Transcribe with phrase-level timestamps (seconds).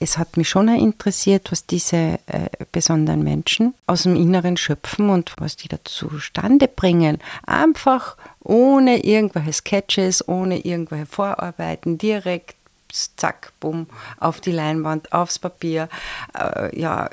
[0.00, 5.34] es hat mich schon interessiert, was diese äh, besonderen Menschen aus dem Inneren schöpfen und
[5.38, 7.18] was die da zustande bringen.
[7.46, 12.54] Einfach ohne irgendwelche Sketches, ohne irgendwelche Vorarbeiten, direkt
[12.90, 13.86] zack, bumm,
[14.18, 15.88] auf die Leinwand, aufs Papier,
[16.34, 17.10] äh, ja,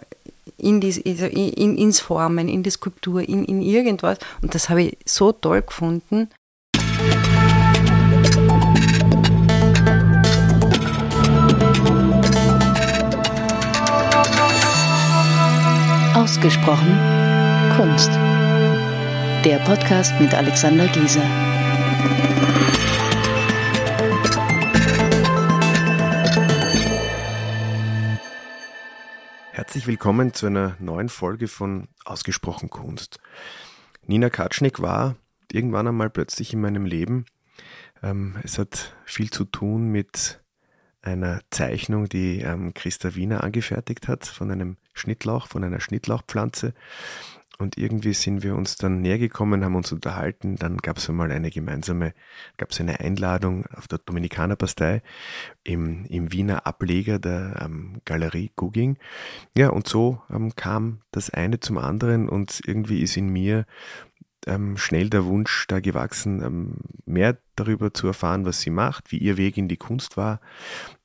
[0.58, 4.20] in, die, also in, ins Formen, in die Skulptur, in, in irgendwas.
[4.42, 6.30] Und das habe ich so toll gefunden.
[16.25, 16.89] Ausgesprochen
[17.78, 18.10] Kunst.
[19.46, 21.21] Der Podcast mit Alexander Gieser.
[29.51, 33.20] Herzlich willkommen zu einer neuen Folge von Ausgesprochen Kunst.
[34.08, 35.17] Nina Katschnik war
[35.52, 37.26] irgendwann einmal plötzlich in meinem Leben.
[38.02, 40.42] Ähm, es hat viel zu tun mit
[41.05, 46.73] einer Zeichnung, die ähm, Christa Wiener angefertigt hat, von einem Schnittlauch, von einer Schnittlauchpflanze.
[47.58, 50.58] Und irgendwie sind wir uns dann näher gekommen, haben uns unterhalten.
[50.58, 52.14] Dann gab es einmal eine gemeinsame,
[52.58, 55.02] gab es eine Einladung auf der Dominikanerpastei
[55.64, 58.97] im, im Wiener Ableger der ähm, Galerie Gugging.
[59.56, 63.66] Ja, und so ähm, kam das eine zum anderen und irgendwie ist in mir
[64.47, 66.75] ähm, schnell der Wunsch da gewachsen, ähm,
[67.06, 70.40] mehr darüber zu erfahren, was sie macht, wie ihr Weg in die Kunst war,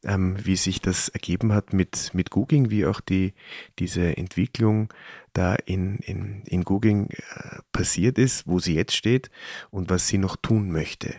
[0.05, 3.35] ähm, wie sich das ergeben hat mit, mit Googling, wie auch die,
[3.79, 4.93] diese Entwicklung
[5.33, 9.31] da in, in, in Googling äh, passiert ist, wo sie jetzt steht
[9.71, 11.15] und was sie noch tun möchte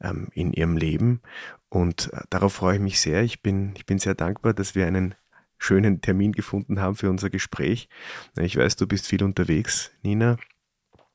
[0.00, 1.20] ähm, in ihrem Leben.
[1.68, 3.22] Und äh, darauf freue ich mich sehr.
[3.22, 5.14] Ich bin, ich bin sehr dankbar, dass wir einen
[5.58, 7.88] schönen Termin gefunden haben für unser Gespräch.
[8.38, 10.38] Ich weiß, du bist viel unterwegs, Nina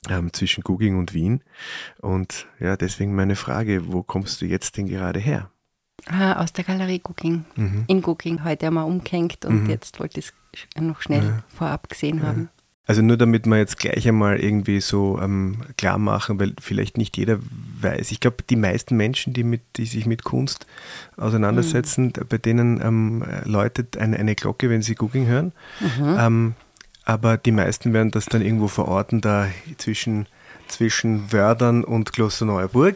[0.09, 1.44] ähm, zwischen Guging und Wien.
[2.00, 5.52] Und ja, deswegen meine Frage, wo kommst du jetzt denn gerade her?
[6.08, 7.46] Ah, aus der Galerie Gugging.
[7.56, 7.86] Mhm.
[7.88, 9.70] In Gugging heute einmal umgehängt und mhm.
[9.70, 11.44] jetzt wollte ich es noch schnell ja.
[11.48, 12.24] vorab gesehen ja.
[12.26, 12.50] haben.
[12.88, 17.18] Also nur damit wir jetzt gleich einmal irgendwie so ähm, klar machen, weil vielleicht nicht
[17.18, 17.40] jeder
[17.81, 18.12] weiß.
[18.12, 20.68] Ich glaube, die meisten Menschen, die, mit, die sich mit Kunst
[21.18, 22.28] auseinandersetzen, mhm.
[22.30, 25.52] bei denen ähm, läutet eine, eine Glocke, wenn sie Gugging hören.
[25.80, 26.18] Mhm.
[26.19, 26.56] Ähm,
[27.06, 30.28] aber die meisten werden das dann irgendwo verorten, da zwischen,
[30.75, 32.96] zwischen Wördern und Klosterneuburg.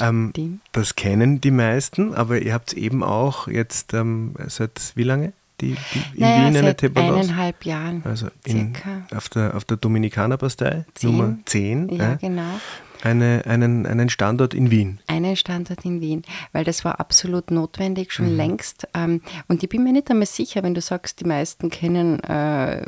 [0.00, 0.32] Ähm,
[0.72, 5.32] das kennen die meisten, aber ihr habt es eben auch jetzt ähm, seit wie lange?
[5.60, 7.26] Die, die in naja, Wien eine Tepanos?
[7.26, 8.02] eineinhalb Jahren.
[8.04, 8.72] Also in,
[9.14, 11.90] auf der, auf der Dominikanerpastei, Nummer 10.
[11.90, 12.60] Ja, ja, genau
[13.04, 15.00] eine, einen, einen Standort in Wien.
[15.06, 16.22] Einen Standort in Wien,
[16.52, 18.36] weil das war absolut notwendig, schon mhm.
[18.36, 18.88] längst.
[18.94, 22.82] Ähm, und ich bin mir nicht einmal sicher, wenn du sagst, die meisten kennen äh,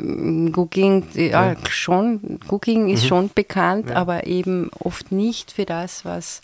[0.51, 3.07] Googling, ja, ja, schon, Googling ist mhm.
[3.07, 3.95] schon bekannt, ja.
[3.95, 6.41] aber eben oft nicht für das, was,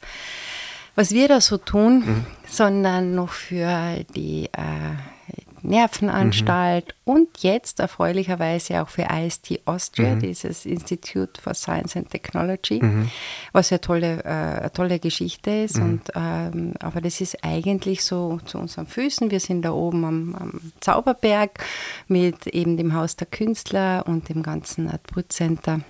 [0.96, 2.26] was wir da so tun, mhm.
[2.48, 5.19] sondern noch für die äh,
[5.62, 7.14] Nervenanstalt mhm.
[7.14, 10.20] und jetzt erfreulicherweise auch für IST Austria, mhm.
[10.20, 13.10] dieses Institute for Science and Technology, mhm.
[13.52, 15.78] was ja tolle, äh, eine tolle Geschichte ist.
[15.78, 15.84] Mhm.
[15.84, 19.32] Und, ähm, aber das ist eigentlich so zu unseren Füßen.
[19.32, 21.64] Wir sind da oben am, am Zauberberg
[22.08, 25.82] mit eben dem Haus der Künstler und dem ganzen Art Center.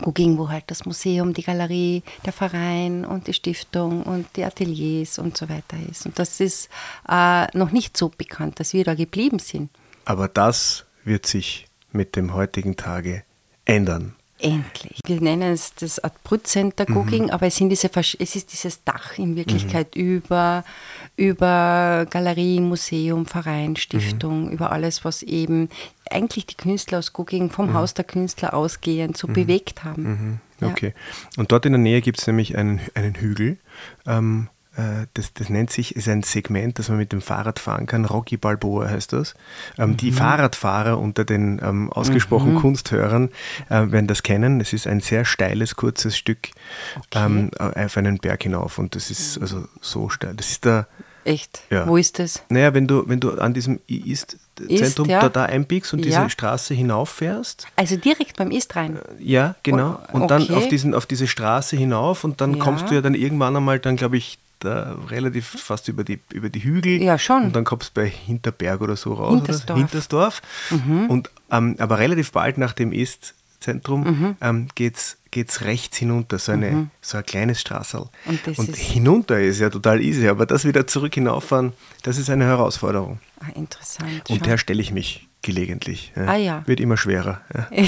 [0.00, 5.18] Gugging, wo halt das Museum, die Galerie, der Verein und die Stiftung und die Ateliers
[5.18, 6.06] und so weiter ist.
[6.06, 6.68] Und das ist
[7.08, 9.70] äh, noch nicht so bekannt, dass wir da geblieben sind.
[10.04, 13.22] Aber das wird sich mit dem heutigen Tage
[13.64, 14.14] ändern.
[14.40, 15.00] Endlich.
[15.04, 17.30] Wir nennen es das Art Brutcenter Cooking, mhm.
[17.30, 20.02] aber es, sind diese, es ist dieses Dach in Wirklichkeit mhm.
[20.02, 20.64] über,
[21.16, 24.52] über Galerie, Museum, Verein, Stiftung, mhm.
[24.52, 25.68] über alles, was eben
[26.08, 27.74] eigentlich die Künstler aus Cooking vom mhm.
[27.74, 29.32] Haus der Künstler ausgehend so mhm.
[29.32, 30.40] bewegt haben.
[30.60, 30.68] Mhm.
[30.68, 30.92] Okay.
[30.94, 31.40] Ja.
[31.40, 33.58] Und dort in der Nähe gibt es nämlich einen, einen Hügel.
[34.06, 34.57] Ähm, äh,
[35.14, 38.04] das, das, nennt sich, ist ein Segment, das man mit dem Fahrrad fahren kann.
[38.04, 39.34] Rocky Balboa heißt das.
[39.76, 39.96] Ähm, mhm.
[39.96, 42.58] Die Fahrradfahrer unter den ähm, ausgesprochen mhm.
[42.58, 43.30] Kunsthörern
[43.68, 44.60] äh, werden das kennen.
[44.60, 46.50] Es ist ein sehr steiles, kurzes Stück
[46.96, 47.26] okay.
[47.26, 50.34] ähm, auf einen Berg hinauf und das ist also so steil.
[50.36, 50.86] Das ist der
[51.28, 51.60] Echt?
[51.68, 51.86] Ja.
[51.86, 52.42] Wo ist das?
[52.48, 55.20] Naja, wenn du, wenn du an diesem Ist-Zentrum ja.
[55.20, 56.20] da, da einbiegst und ja.
[56.20, 57.66] diese Straße hinauffährst.
[57.76, 58.96] Also direkt beim Ist rein?
[58.96, 60.00] Äh, ja, genau.
[60.12, 60.46] Und okay.
[60.46, 63.78] dann auf, diesen, auf diese Straße hinauf und dann kommst du ja dann irgendwann einmal,
[63.78, 67.02] dann glaube ich, da relativ fast über die, über die Hügel.
[67.02, 67.44] Ja, schon.
[67.44, 69.34] Und dann kommst du bei Hinterberg oder so raus.
[69.34, 69.70] Hintersdorf.
[69.70, 69.78] Oder?
[69.78, 70.42] Hintersdorf.
[70.70, 71.06] Mhm.
[71.06, 74.36] Und, ähm, aber relativ bald nach dem Ist-Zentrum mhm.
[74.40, 76.90] ähm, geht es rechts hinunter, so, eine, mhm.
[77.00, 78.08] so ein kleines Straßel.
[78.26, 81.72] Und, und hinunter ist ja total easy, aber das wieder zurück hinauffahren,
[82.02, 83.18] das ist eine Herausforderung.
[83.40, 84.28] Ah, interessant.
[84.28, 84.46] Und schon.
[84.46, 86.12] der stelle ich mich gelegentlich.
[86.16, 86.26] Ja.
[86.26, 86.62] Ah ja.
[86.66, 87.40] Wird immer schwerer.
[87.54, 87.68] Ja.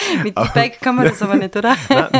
[0.22, 1.76] Mit E-Bike kann man das aber nicht, oder?
[1.88, 2.10] Nein,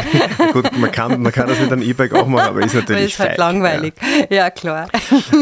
[0.53, 3.19] gut, man kann, man kann das mit einem E-Bike auch machen, aber ist natürlich ist
[3.19, 3.95] halt feig, langweilig.
[4.29, 4.37] Ja.
[4.37, 4.51] ja.
[4.51, 4.89] klar.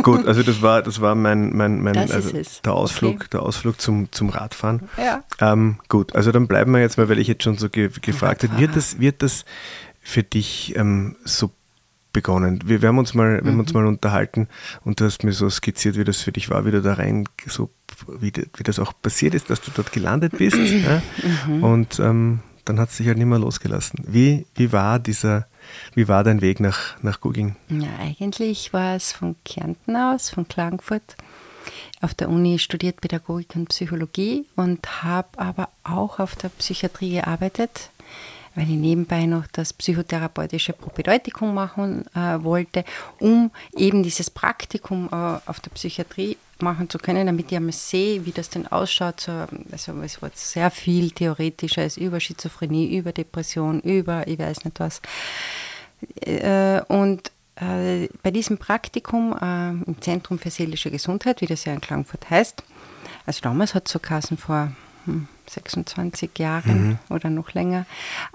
[0.02, 2.30] Gut, also das war, das war mein, mein, mein also
[2.64, 3.26] der Ausflug, Okay.
[3.32, 4.88] der Ausflug zum, zum Radfahren.
[4.96, 5.22] Ja.
[5.40, 8.44] Ähm, gut, also dann bleiben wir jetzt mal, weil ich jetzt schon so ge gefragt
[8.44, 9.44] habe, wird das, wird das
[10.00, 11.50] für dich ähm, so
[12.20, 12.60] begonnen?
[12.64, 13.60] Wir, wir haben uns mal, wir haben Mhm.
[13.60, 14.48] uns mal unterhalten
[14.84, 17.24] und du hast mir so skizziert, wie das für dich war, wie du da rein,
[17.46, 17.70] so
[18.20, 20.56] wie, wie das auch passiert ist, dass du dort gelandet bist.
[20.86, 21.02] ja?
[21.46, 21.64] Mhm.
[21.64, 24.04] Und ähm, dann hat es dich halt nicht mehr losgelassen.
[24.06, 25.46] Wie, wie war dieser,
[25.94, 27.56] wie war dein Weg nach, nach Guging?
[27.68, 31.16] Ja, eigentlich war es von Kärnten aus, von Klagenfurt.
[32.00, 37.90] Auf der Uni studiert Pädagogik und Psychologie und habe aber auch auf der Psychiatrie gearbeitet,
[38.58, 42.84] weil ich nebenbei noch das psychotherapeutische Propedeutikum machen äh, wollte,
[43.20, 45.14] um eben dieses Praktikum äh,
[45.46, 49.20] auf der Psychiatrie machen zu können, damit ich einmal sehe, wie das denn ausschaut.
[49.20, 54.80] So, also es war sehr viel theoretisches über Schizophrenie, über Depression, über ich weiß nicht
[54.80, 55.00] was.
[56.22, 61.72] Äh, und äh, bei diesem Praktikum äh, im Zentrum für seelische Gesundheit, wie das ja
[61.72, 62.64] in Klagenfurt heißt,
[63.24, 64.72] also damals hat es so Kassen vor
[65.48, 67.86] 26 Jahren oder noch länger,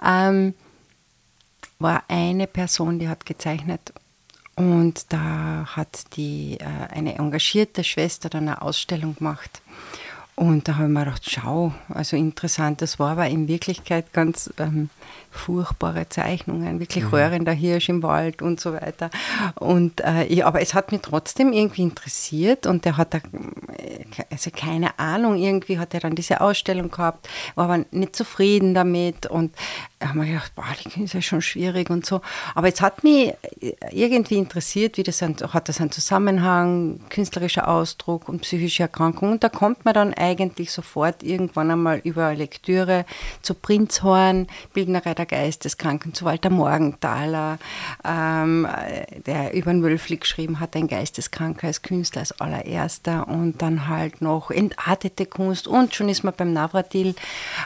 [0.03, 0.53] ähm,
[1.79, 3.93] war eine Person, die hat gezeichnet
[4.55, 9.61] und da hat die äh, eine engagierte Schwester dann eine Ausstellung gemacht.
[10.35, 14.51] Und da habe ich mir gedacht, schau, also interessant, das war aber in Wirklichkeit ganz
[14.57, 14.89] ähm,
[15.33, 19.09] furchtbare Zeichnungen, wirklich röhrender Hirsch im Wald und so weiter.
[19.55, 23.19] Und, äh, ja, aber es hat mich trotzdem irgendwie interessiert und der hat da,
[24.31, 29.25] also keine Ahnung, irgendwie hat er dann diese Ausstellung gehabt, war aber nicht zufrieden damit
[29.25, 29.53] und
[30.03, 32.19] da haben wir gedacht, boah, das ist ja schon schwierig und so.
[32.55, 33.33] Aber es hat mich
[33.91, 39.31] irgendwie interessiert, wie das ein, hat das einen Zusammenhang, künstlerischer Ausdruck und psychische Erkrankung.
[39.31, 43.05] Und da kommt man dann eigentlich sofort irgendwann einmal über Lektüre
[43.41, 47.59] zu Prinzhorn, Bildnerei der Geisteskranken, zu Walter Morgenthaler,
[48.03, 48.67] ähm,
[49.25, 54.21] der über den Wölfli geschrieben hat, ein Geisteskranker als Künstler als allererster und dann halt
[54.21, 57.15] noch entartete Kunst und schon ist man beim Navratil,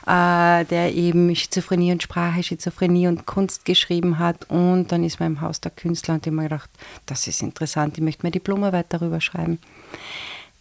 [0.06, 5.34] äh, der eben Schizophrenie und Sprache, Schizophrenie und Kunst geschrieben hat und dann ist man
[5.34, 6.70] im Haus der Künstler und ich habe mir gedacht,
[7.06, 9.60] das ist interessant, ich möchte mir Diplomarbeit darüber schreiben.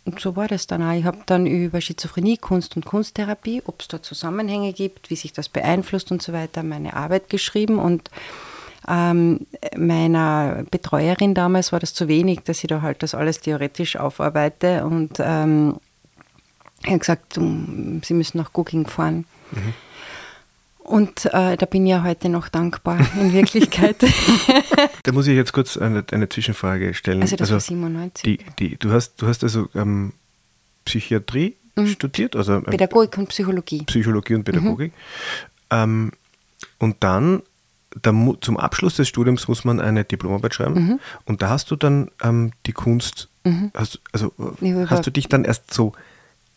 [0.07, 0.93] Und so war das dann auch.
[0.93, 5.33] Ich habe dann über Schizophrenie, Kunst und Kunsttherapie, ob es da Zusammenhänge gibt, wie sich
[5.33, 7.81] das beeinflusst und so weiter, meine Arbeit geschrieben.
[7.81, 8.11] Und
[8.89, 13.97] ähm, meiner Betreuerin damals war das zu wenig, dass ich da halt das alles theoretisch
[13.97, 14.85] aufarbeite.
[14.85, 15.77] Und ähm,
[16.83, 19.25] ich habe gesagt, sie müssen nach Cooking fahren.
[20.87, 23.97] Und äh, da bin ich ja heute noch dankbar, in Wirklichkeit.
[25.03, 27.23] Da muss ich jetzt kurz eine, eine Zwischenfrage stellen.
[27.23, 28.23] Also das war 97.
[28.25, 30.13] Die, die, du, hast, du hast also ähm,
[30.85, 31.55] Psychiatrie
[31.87, 33.83] studiert, also ähm, Pädagogik und Psychologie.
[33.85, 34.93] Psychologie und Pädagogik.
[35.71, 36.11] Ähm,
[36.79, 37.43] und dann
[38.03, 41.01] da, zum Abschluss des Studiums muss man eine Diplomarbeit schreiben.
[41.25, 43.29] Und da hast du dann ähm, die Kunst,
[43.75, 44.33] hast, also
[44.89, 45.93] hast du dich dann erst so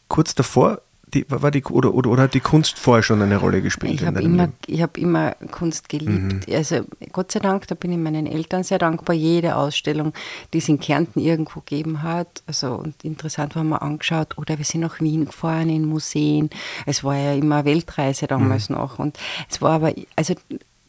[0.08, 0.82] kurz davor,
[1.14, 4.06] die, war die, oder, oder, oder hat die Kunst vorher schon eine Rolle gespielt Ich
[4.06, 6.48] habe immer, ich hab immer Kunst geliebt.
[6.48, 6.54] Mhm.
[6.54, 9.16] Also Gott sei Dank, da bin ich meinen Eltern sehr dankbar.
[9.16, 10.14] Jede Ausstellung,
[10.54, 12.44] die es in Kärnten irgendwo gegeben hat.
[12.46, 14.38] Also und interessant haben wir angeschaut.
[14.38, 16.50] Oder wir sind nach Wien gefahren in Museen.
[16.86, 18.76] Es war ja immer eine Weltreise damals Mhm.
[18.76, 19.00] noch.
[19.00, 19.18] Und
[19.50, 20.36] es war aber, also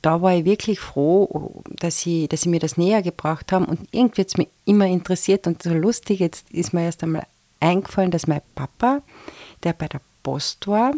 [0.03, 3.65] da war ich wirklich froh, dass sie, dass sie mir das näher gebracht haben.
[3.65, 6.21] Und irgendwie hat es mich immer interessiert und so lustig.
[6.21, 7.27] Jetzt ist mir erst einmal
[7.61, 9.03] eingefallen, dass mein Papa,
[9.63, 10.93] der bei der Post war,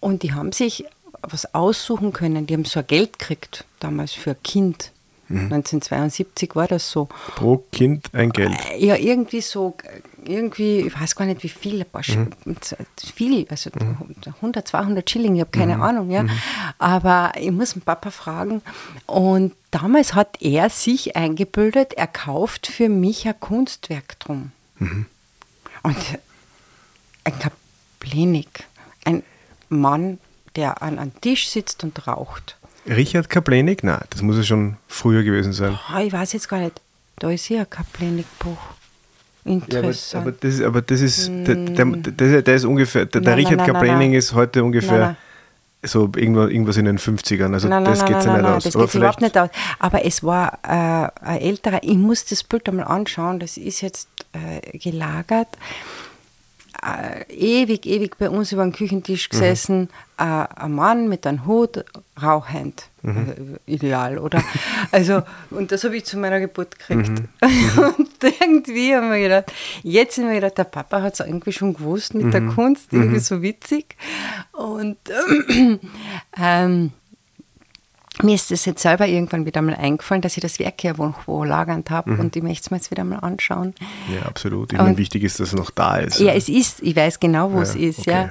[0.00, 0.84] und die haben sich
[1.22, 2.46] was aussuchen können.
[2.46, 4.92] Die haben so ein Geld gekriegt, damals für ein Kind.
[5.30, 7.06] 1972 war das so.
[7.36, 8.56] Pro Kind ein Geld.
[8.78, 9.76] Ja, irgendwie so,
[10.24, 12.26] irgendwie, ich weiß gar nicht wie viel, ein paar Sch-
[13.14, 13.68] viel, also
[14.40, 16.24] 100, 200 Schilling, ich habe keine Ahnung, ja.
[16.78, 18.62] Aber ich muss den Papa fragen.
[19.04, 24.52] Und damals hat er sich eingebildet, er kauft für mich ein Kunstwerk drum.
[24.80, 25.96] Und
[27.24, 27.38] ein
[28.00, 28.64] Kaplenik,
[29.04, 29.22] ein
[29.68, 30.18] Mann,
[30.56, 32.56] der an einem Tisch sitzt und raucht.
[32.86, 33.84] Richard Kaplenik?
[33.84, 35.78] Nein, das muss ja schon früher gewesen sein.
[35.88, 36.80] Ah, ich weiß jetzt gar nicht.
[37.18, 38.56] Da ist ja ein Kaplenik-Buch.
[39.44, 40.26] Ja, aber, Interessant.
[40.26, 43.72] aber das, aber das ist, der, der, der, der ist ungefähr, der, Nein, Richard nein,
[43.72, 44.12] nein, nein.
[44.12, 45.16] ist heute ungefähr
[45.82, 47.52] so irgendwo, irgendwas in den 50ern.
[47.52, 48.64] Also nein, das geht ja nicht aus.
[48.64, 49.48] das Aber geht überhaupt nicht aus.
[49.78, 54.08] Aber es war äh, ein älterer, ich muss das Bild einmal anschauen, das ist jetzt
[54.32, 55.48] äh, gelagert.
[56.84, 59.88] Äh, ewig, ewig bei uns über den Küchentisch gesessen, mhm.
[60.18, 61.84] äh, ein Mann mit einem Hut,
[62.22, 62.84] rauchend.
[63.02, 63.16] Mhm.
[63.16, 64.42] Also, ideal, oder?
[64.90, 67.10] Also, und das habe ich zu meiner Geburt gekriegt.
[67.10, 67.28] Mhm.
[67.42, 67.94] mhm.
[67.98, 71.74] und irgendwie haben wir gedacht, jetzt sind wir gedacht, der Papa hat es irgendwie schon
[71.74, 72.54] gewusst mit der mhm.
[72.54, 73.20] Kunst, irgendwie mhm.
[73.20, 73.96] so witzig.
[74.52, 74.98] Und
[76.40, 76.92] ähm,
[78.22, 81.44] mir ist es jetzt selber irgendwann wieder mal eingefallen, dass ich das Werk hier wo
[81.44, 82.20] lagernd habe mhm.
[82.20, 83.74] und ich möchte es mir jetzt wieder mal anschauen.
[84.12, 84.72] Ja, absolut.
[84.72, 86.18] Ich meine, wichtig ist, dass es noch da ist.
[86.18, 88.10] Ja, es ist, ich weiß genau, wo ja, es ist, okay.
[88.10, 88.30] ja.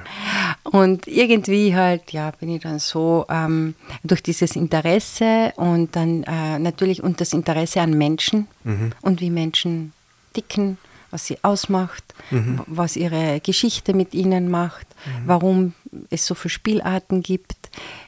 [0.64, 6.58] Und irgendwie halt, ja, bin ich dann so ähm, durch dieses Interesse und dann äh,
[6.58, 8.92] natürlich und das Interesse an Menschen mhm.
[9.00, 9.92] und wie Menschen
[10.32, 10.78] ticken
[11.10, 12.60] was sie ausmacht, mhm.
[12.66, 15.22] was ihre Geschichte mit ihnen macht, mhm.
[15.26, 15.74] warum
[16.10, 17.56] es so viele Spielarten gibt,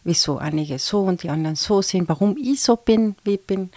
[0.05, 3.71] wieso einige so und die anderen so sind, warum ich so bin, wie ich bin.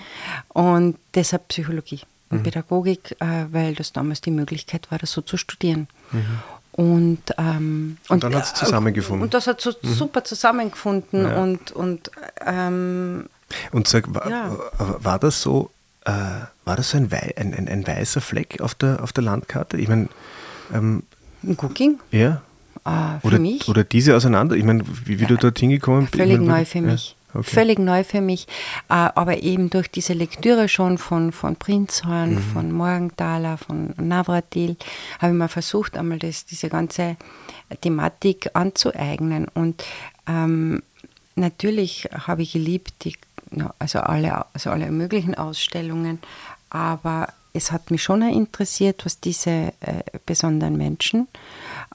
[0.49, 2.43] Und deshalb Psychologie und mhm.
[2.43, 5.87] Pädagogik, äh, weil das damals die Möglichkeit war, das so zu studieren.
[6.11, 6.39] Mhm.
[6.73, 9.21] Und, ähm, und, und, dann hat es äh, zusammengefunden.
[9.21, 9.93] Und das hat so mhm.
[9.93, 11.25] super zusammengefunden.
[11.25, 11.41] Ja.
[11.41, 12.09] Und, und,
[12.43, 13.29] ähm,
[13.71, 14.57] und sag, war, ja.
[14.79, 15.69] war das so,
[16.05, 16.11] äh,
[16.65, 19.77] war das so ein, Wei ein, ein, ein, weißer Fleck auf der, auf der Landkarte?
[19.77, 20.09] Ich meine,
[20.73, 21.03] ähm,
[21.43, 21.99] ein Cooking?
[22.11, 22.41] Ja.
[22.83, 23.67] Ah, für oder, mich?
[23.67, 24.55] Oder diese auseinander?
[24.55, 26.15] Ich meine, wie, wie du dort hingekommen bist?
[26.15, 27.15] Völlig neu für mich.
[27.33, 27.49] Ja, okay.
[27.49, 28.47] Völlig neu für mich.
[28.89, 32.39] Äh, aber eben durch diese Lektüre schon von, von Prinzhorn, mhm.
[32.39, 34.75] von Morgenthaler, von Navratil,
[35.19, 37.15] habe ich mal versucht, einmal das, diese ganze
[37.81, 39.47] Thematik anzueignen.
[39.53, 39.83] Und
[40.27, 40.83] ähm,
[41.35, 43.15] natürlich habe ich geliebt, die
[43.79, 46.19] also alle, also alle möglichen Ausstellungen.
[46.69, 51.27] Aber es hat mich schon interessiert, was diese äh, besonderen Menschen,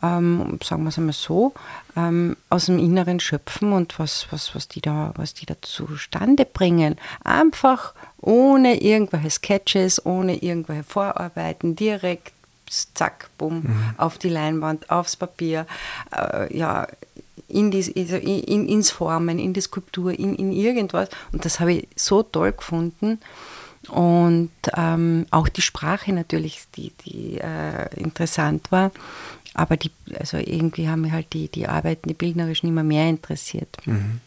[0.03, 1.53] ähm, sagen wir es einmal so,
[1.97, 6.45] ähm, aus dem Inneren schöpfen und was, was, was, die da, was die da zustande
[6.45, 6.97] bringen.
[7.25, 12.33] Einfach ohne irgendwelche Sketches, ohne irgendwelche Vorarbeiten, direkt
[12.71, 13.95] zack, bumm, mhm.
[13.97, 15.67] auf die Leinwand, aufs Papier.
[16.15, 16.87] Äh, ja,
[17.49, 21.09] in, die, also in, ins Formen, in die Skulptur, in, in irgendwas.
[21.33, 23.21] Und das habe ich so toll gefunden.
[23.89, 28.91] Und ähm, auch die Sprache natürlich, die, die äh, interessant war.
[29.55, 33.77] Aber die, also irgendwie haben mich halt die, die Arbeiten, die bildnerischen immer mehr interessiert.
[33.87, 34.21] Mhm.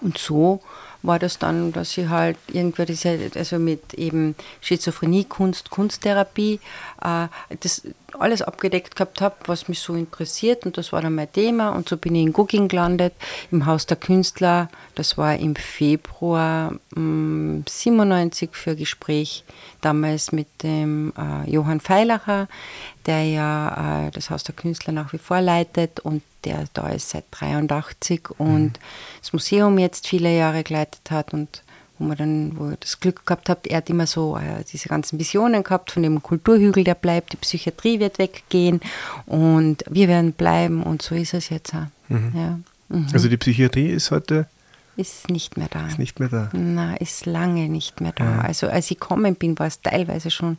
[0.00, 0.60] Und so
[1.02, 6.60] war das dann, dass ich halt irgendwie diese, also mit eben Schizophrenie, Kunst, Kunsttherapie,
[7.02, 7.28] äh,
[7.60, 7.82] das
[8.18, 11.88] alles abgedeckt gehabt habe, was mich so interessiert und das war dann mein Thema und
[11.88, 13.12] so bin ich in Gugging gelandet,
[13.50, 19.44] im Haus der Künstler, das war im Februar mh, 97 für ein Gespräch,
[19.80, 22.48] damals mit dem äh, Johann Feilacher,
[23.06, 27.10] der ja äh, das Haus der Künstler nach wie vor leitet und der da ist
[27.10, 28.72] seit 83 und mhm.
[29.20, 31.62] das Museum jetzt viele Jahre geleitet hat und
[31.98, 35.18] wo man dann, wo das Glück gehabt hat, er hat immer so äh, diese ganzen
[35.18, 38.80] Visionen gehabt von dem Kulturhügel, der bleibt, die Psychiatrie wird weggehen
[39.26, 41.86] und wir werden bleiben und so ist es jetzt auch.
[42.08, 42.32] Mhm.
[42.34, 42.58] Ja.
[42.88, 43.06] Mhm.
[43.12, 44.46] Also die Psychiatrie ist heute
[44.96, 45.86] ist nicht mehr da.
[45.86, 46.50] Ist nicht mehr da.
[46.52, 48.24] Na, ist lange nicht mehr da.
[48.24, 48.40] Ja.
[48.40, 50.58] Also als ich gekommen bin, war es teilweise schon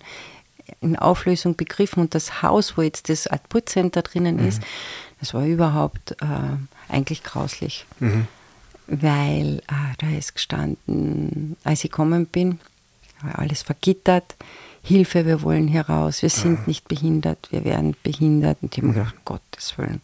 [0.80, 4.48] in Auflösung begriffen und das Haus, wo jetzt das Art Center drinnen mhm.
[4.48, 4.62] ist,
[5.20, 6.26] das war überhaupt äh,
[6.88, 7.86] eigentlich grauslich.
[8.00, 8.28] Mhm.
[8.90, 12.60] Weil äh, da ist gestanden, als ich gekommen bin,
[13.22, 14.36] war alles vergittert.
[14.82, 18.58] Hilfe, wir wollen hier raus, wir sind nicht behindert, wir werden behindert.
[18.62, 20.02] Und ich habe mir gedacht, um Gottes Willen,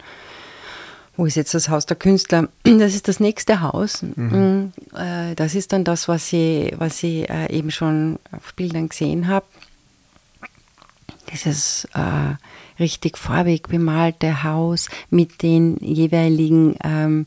[1.17, 2.49] wo ist jetzt das Haus der Künstler?
[2.63, 4.03] Das ist das nächste Haus.
[4.03, 4.71] Mhm.
[4.93, 8.89] Mm, äh, das ist dann das, was ich, was ich äh, eben schon auf Bildern
[8.89, 9.45] gesehen habe
[11.31, 12.35] dieses äh,
[12.79, 17.25] richtig farbig bemalte Haus mit den jeweiligen ähm,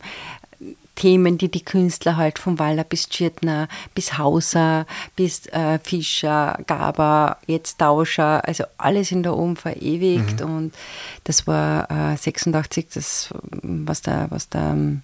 [0.99, 7.37] Themen, die die Künstler halt vom Waller bis Tschirtner, bis Hauser, bis äh, Fischer, Gaber,
[7.47, 10.57] jetzt Tauscher, also alles in da oben verewigt mhm.
[10.57, 10.75] und
[11.23, 13.28] das war äh, 86, das,
[13.62, 15.02] was der, was der ähm,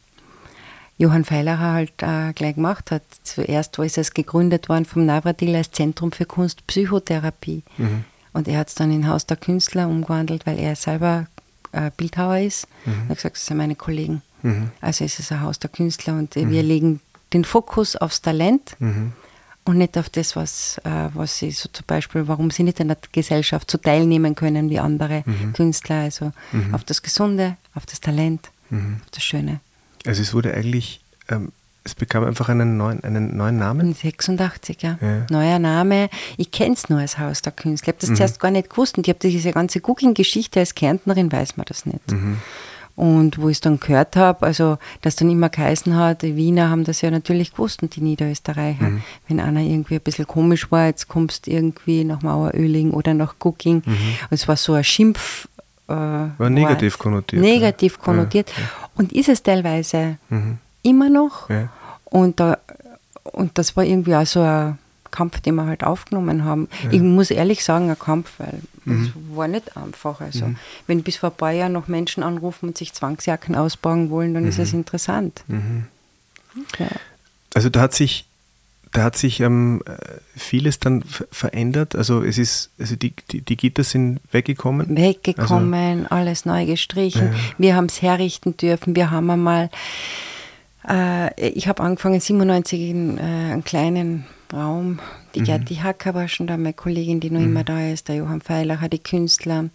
[0.98, 3.02] Johann Feilacher halt äh, gleich gemacht hat.
[3.22, 7.62] Zuerst war es gegründet worden vom Navratil als Zentrum für Kunstpsychotherapie.
[7.78, 8.04] Mhm.
[8.32, 11.26] Und er hat es dann in Haus der Künstler umgewandelt, weil er selber
[11.74, 12.66] äh, Bildhauer ist.
[12.84, 12.92] Mhm.
[12.92, 14.22] Er hat gesagt, das sind meine Kollegen.
[14.42, 14.70] Mhm.
[14.80, 16.50] Also ist es ein Haus der Künstler und mhm.
[16.50, 17.00] wir legen
[17.32, 19.12] den Fokus aufs Talent mhm.
[19.64, 22.88] und nicht auf das, was, äh, was sie so zum Beispiel, warum sie nicht in
[22.88, 25.52] der Gesellschaft so teilnehmen können wie andere mhm.
[25.52, 26.00] Künstler.
[26.02, 26.74] Also mhm.
[26.74, 29.60] auf das Gesunde, auf das Talent, auf das Schöne.
[30.06, 31.52] Also es wurde eigentlich ähm,
[31.84, 33.92] es bekam einfach einen neuen, einen neuen Namen?
[33.92, 34.98] 86, ja.
[35.00, 35.26] ja.
[35.30, 36.08] Neuer Name.
[36.38, 37.88] Ich kenne es nur als Haus der Künstler.
[37.88, 38.16] Ich habe das mhm.
[38.16, 41.84] zuerst gar nicht gewusst und ich habe diese ganze Cooking-Geschichte als Kärntnerin, weiß man das
[41.84, 42.10] nicht.
[42.10, 42.38] Mhm.
[42.96, 46.70] Und wo ich es dann gehört habe, also dass dann immer geheißen hat, die Wiener
[46.70, 48.88] haben das ja natürlich gewusst und die Niederösterreicher.
[48.88, 49.02] Mhm.
[49.28, 53.34] Wenn einer irgendwie ein bisschen komisch war, jetzt kommst du irgendwie nach Maueröling oder nach
[53.40, 53.82] Cooking.
[53.84, 53.92] Mhm.
[53.92, 55.48] Und es war so ein Schimpf,
[55.88, 57.42] äh, war negativ konnotiert.
[57.42, 58.50] Negativ konnotiert.
[58.50, 58.88] Ja, ja.
[58.94, 60.58] Und ist es teilweise mhm.
[60.84, 61.50] Immer noch.
[61.50, 61.68] Ja.
[62.04, 62.58] Und, da,
[63.24, 64.78] und das war irgendwie auch so ein
[65.10, 66.68] Kampf, den wir halt aufgenommen haben.
[66.90, 69.04] Ich muss ehrlich sagen, ein Kampf, weil mhm.
[69.04, 70.20] es war nicht einfach.
[70.20, 70.56] Also, mhm.
[70.86, 74.46] wenn bis vor ein paar Jahren noch Menschen anrufen und sich Zwangsjacken ausbauen wollen, dann
[74.46, 74.80] ist es mhm.
[74.80, 75.44] interessant.
[75.48, 75.86] Mhm.
[77.54, 78.26] Also da hat sich
[78.94, 79.82] da hat sich ähm,
[80.36, 81.96] vieles dann verändert.
[81.96, 84.96] Also es ist, also die, die, die Gitter sind weggekommen.
[84.96, 87.32] Weggekommen, also, alles neu gestrichen.
[87.32, 87.38] Ja.
[87.58, 88.94] Wir haben es herrichten dürfen.
[88.94, 89.68] Wir haben einmal,
[90.88, 95.00] äh, ich habe angefangen 97 in äh, einem kleinen Raum.
[95.34, 95.44] Die mhm.
[95.44, 97.46] Gerti Hacker war schon da, meine Kollegin, die noch mhm.
[97.46, 99.70] immer da ist, der Johann Feilacher, die Künstler.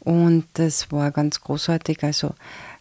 [0.00, 2.02] Und das war ganz großartig.
[2.02, 2.34] Also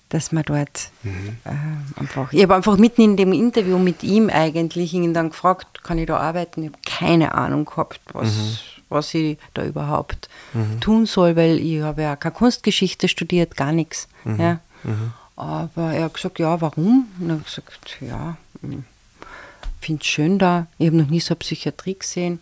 [0.10, 1.38] dass man dort mhm.
[1.44, 5.84] äh, einfach, ich habe einfach mitten in dem Interview mit ihm eigentlich ihn dann gefragt,
[5.84, 6.64] kann ich da arbeiten?
[6.64, 8.58] Ich habe keine Ahnung gehabt, was, mhm.
[8.90, 10.80] was ich da überhaupt mhm.
[10.80, 14.08] tun soll, weil ich habe ja keine Kunstgeschichte studiert, gar nichts.
[14.24, 14.40] Mhm.
[14.40, 14.60] Ja.
[15.38, 17.08] Aber er hat gesagt, ja, warum?
[17.20, 18.84] Und ich habe gesagt, ja, hm,
[19.80, 20.68] finde es schön da.
[20.80, 22.40] Ich habe noch nie so eine Psychiatrie gesehen.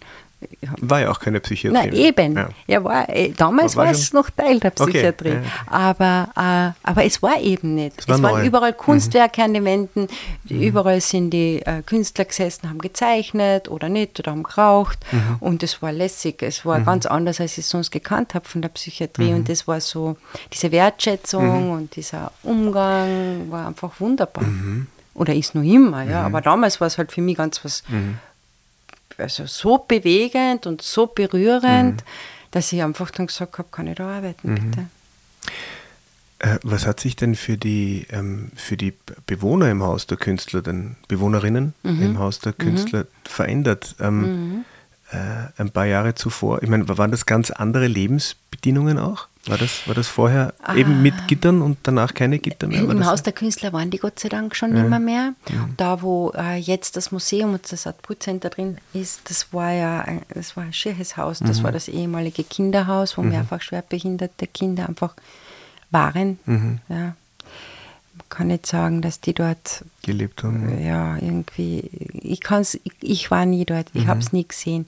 [0.82, 1.90] War ja auch keine Psychiatrie.
[1.92, 2.36] Na eben.
[2.36, 2.50] Ja.
[2.68, 5.38] ja war, äh, damals war, war es noch Teil der Psychiatrie.
[5.38, 5.42] Okay.
[5.68, 8.00] Aber, äh, aber es war eben nicht.
[8.00, 9.46] Es, war es waren überall Kunstwerke mhm.
[9.46, 10.08] an den Wänden.
[10.44, 10.62] Mhm.
[10.62, 15.00] Überall sind die äh, Künstler gesessen, haben gezeichnet oder nicht oder haben geraucht.
[15.12, 15.38] Mhm.
[15.40, 16.44] Und es war lässig.
[16.44, 16.86] Es war mhm.
[16.86, 19.34] ganz anders, als ich es sonst gekannt habe von der Psychiatrie.
[19.34, 19.72] Und das mhm.
[19.72, 20.18] war so,
[20.52, 21.72] diese Wertschätzung mhm.
[21.72, 24.46] und dieser Umgang war einfach wunderbar.
[25.14, 26.24] Oder ist noch immer, ja.
[26.24, 27.84] Aber damals war es halt für mich ganz was
[29.18, 32.50] also so bewegend und so berührend, mhm.
[32.52, 34.56] dass ich einfach dann gesagt habe, kann ich da arbeiten, mhm.
[34.56, 34.86] bitte.
[36.40, 38.94] Äh, was hat sich denn für die, ähm, für die
[39.26, 42.02] Bewohner im Haus der Künstler, den Bewohnerinnen mhm.
[42.02, 43.08] im Haus der Künstler mhm.
[43.24, 43.96] verändert?
[44.00, 44.66] Ähm, mhm.
[45.12, 49.28] Äh, ein paar Jahre zuvor, ich meine, waren das ganz andere Lebensbedingungen auch?
[49.48, 50.74] War das, war das vorher ah.
[50.74, 52.82] eben mit Gittern und danach keine Gitter mehr?
[52.82, 54.84] Im Haus der Künstler waren die Gott sei Dank schon ja.
[54.84, 55.34] immer mehr.
[55.50, 55.70] Ja.
[55.78, 60.02] Da, wo äh, jetzt das Museum und das Art Center drin ist, das war ja
[60.02, 61.40] ein, das war ein schieres Haus.
[61.40, 61.64] Das mhm.
[61.64, 63.30] war das ehemalige Kinderhaus, wo mhm.
[63.30, 65.14] mehrfach schwerbehinderte Kinder einfach
[65.92, 66.40] waren.
[66.46, 66.80] Mhm.
[66.90, 67.16] Ja
[68.30, 70.84] kann nicht sagen, dass die dort gelebt haben.
[70.84, 71.90] Ja, irgendwie.
[72.14, 74.08] Ich kann's, ich, ich war nie dort, ich mhm.
[74.08, 74.88] habe es nie gesehen.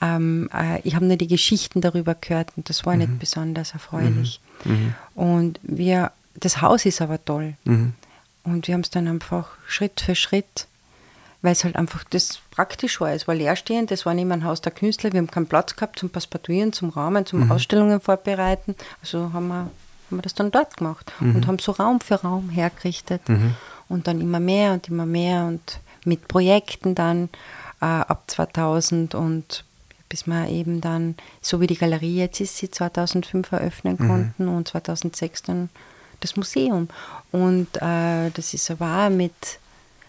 [0.00, 3.00] Ähm, äh, ich habe nur die Geschichten darüber gehört und das war mhm.
[3.00, 4.40] nicht besonders erfreulich.
[4.64, 4.72] Mhm.
[4.72, 4.94] mhm.
[5.14, 7.54] Und wir, das Haus ist aber toll.
[7.64, 7.92] Mhm.
[8.44, 10.66] Und wir haben es dann einfach Schritt für Schritt,
[11.42, 13.12] weil es halt einfach das praktisch war.
[13.12, 15.76] Es war leerstehend, es war nicht mehr ein Haus der Künstler, wir haben keinen Platz
[15.76, 17.52] gehabt zum Passepartuieren, zum Rahmen, zum mhm.
[17.52, 18.74] Ausstellungen vorbereiten.
[19.02, 19.70] Also haben wir
[20.10, 21.36] haben wir das dann dort gemacht mhm.
[21.36, 23.54] und haben so Raum für Raum hergerichtet mhm.
[23.88, 27.28] und dann immer mehr und immer mehr und mit Projekten dann
[27.80, 29.64] äh, ab 2000 und
[30.08, 34.08] bis wir eben dann, so wie die Galerie jetzt ist, sie 2005 eröffnen mhm.
[34.08, 35.68] konnten und 2006 dann
[36.20, 36.88] das Museum.
[37.30, 39.34] Und äh, das ist aber auch mit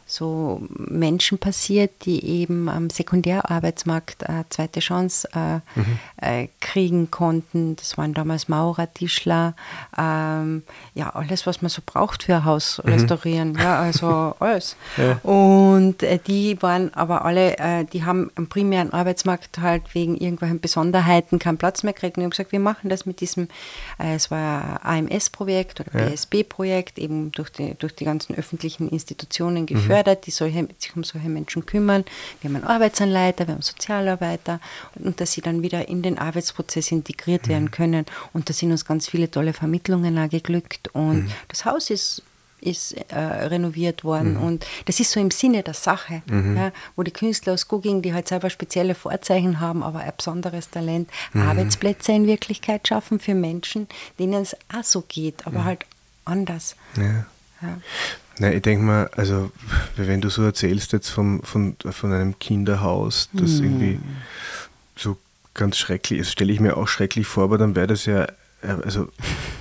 [0.09, 5.99] so Menschen passiert, die eben am Sekundärarbeitsmarkt eine zweite Chance äh, mhm.
[6.17, 7.75] äh, kriegen konnten.
[7.75, 9.53] Das waren damals Maurer, Tischler,
[9.97, 10.63] ähm,
[10.95, 12.91] ja, alles, was man so braucht für ein Haus mhm.
[12.91, 14.07] restaurieren, ja, also
[14.39, 14.75] alles.
[14.97, 15.19] Ja.
[15.21, 20.59] Und äh, die waren aber alle, äh, die haben am primären Arbeitsmarkt halt wegen irgendwelchen
[20.59, 22.17] Besonderheiten keinen Platz mehr gekriegt.
[22.17, 23.47] Und ich habe gesagt, wir machen das mit diesem,
[23.99, 26.09] äh, es war ein AMS-Projekt oder ja.
[26.09, 29.97] BSB-Projekt, eben durch die, durch die ganzen öffentlichen Institutionen geführt.
[29.97, 32.05] Mhm gefördert, die solche, sich um solche Menschen kümmern.
[32.41, 34.59] Wir haben einen Arbeitsanleiter, wir haben Sozialarbeiter
[34.95, 37.51] und dass sie dann wieder in den Arbeitsprozess integriert mhm.
[37.51, 38.05] werden können.
[38.33, 40.89] Und da sind uns ganz viele tolle Vermittlungen auch geglückt.
[40.93, 41.31] Und mhm.
[41.47, 42.23] das Haus ist
[42.61, 44.33] ist äh, renoviert worden.
[44.33, 44.43] Mhm.
[44.43, 46.57] Und das ist so im Sinne der Sache, mhm.
[46.57, 50.69] ja, wo die Künstler aus Gugging, die halt selber spezielle Vorzeichen haben, aber ein besonderes
[50.69, 51.43] Talent, mhm.
[51.43, 53.87] Arbeitsplätze in Wirklichkeit schaffen für Menschen,
[54.19, 55.85] denen es auch so geht, aber halt
[56.25, 56.75] anders.
[56.97, 57.25] Ja.
[57.61, 57.77] Ja.
[58.39, 59.51] Nein, ich denke mal, also
[59.97, 63.63] wenn du so erzählst jetzt vom, von, von einem Kinderhaus, das hm.
[63.63, 63.99] irgendwie
[64.95, 65.17] so
[65.53, 68.23] ganz schrecklich ist, stelle ich mir auch schrecklich vor, aber dann wäre das ja,
[68.61, 69.09] äh, also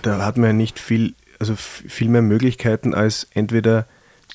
[0.03, 3.87] da hat man ja nicht viel, also viel mehr Möglichkeiten als entweder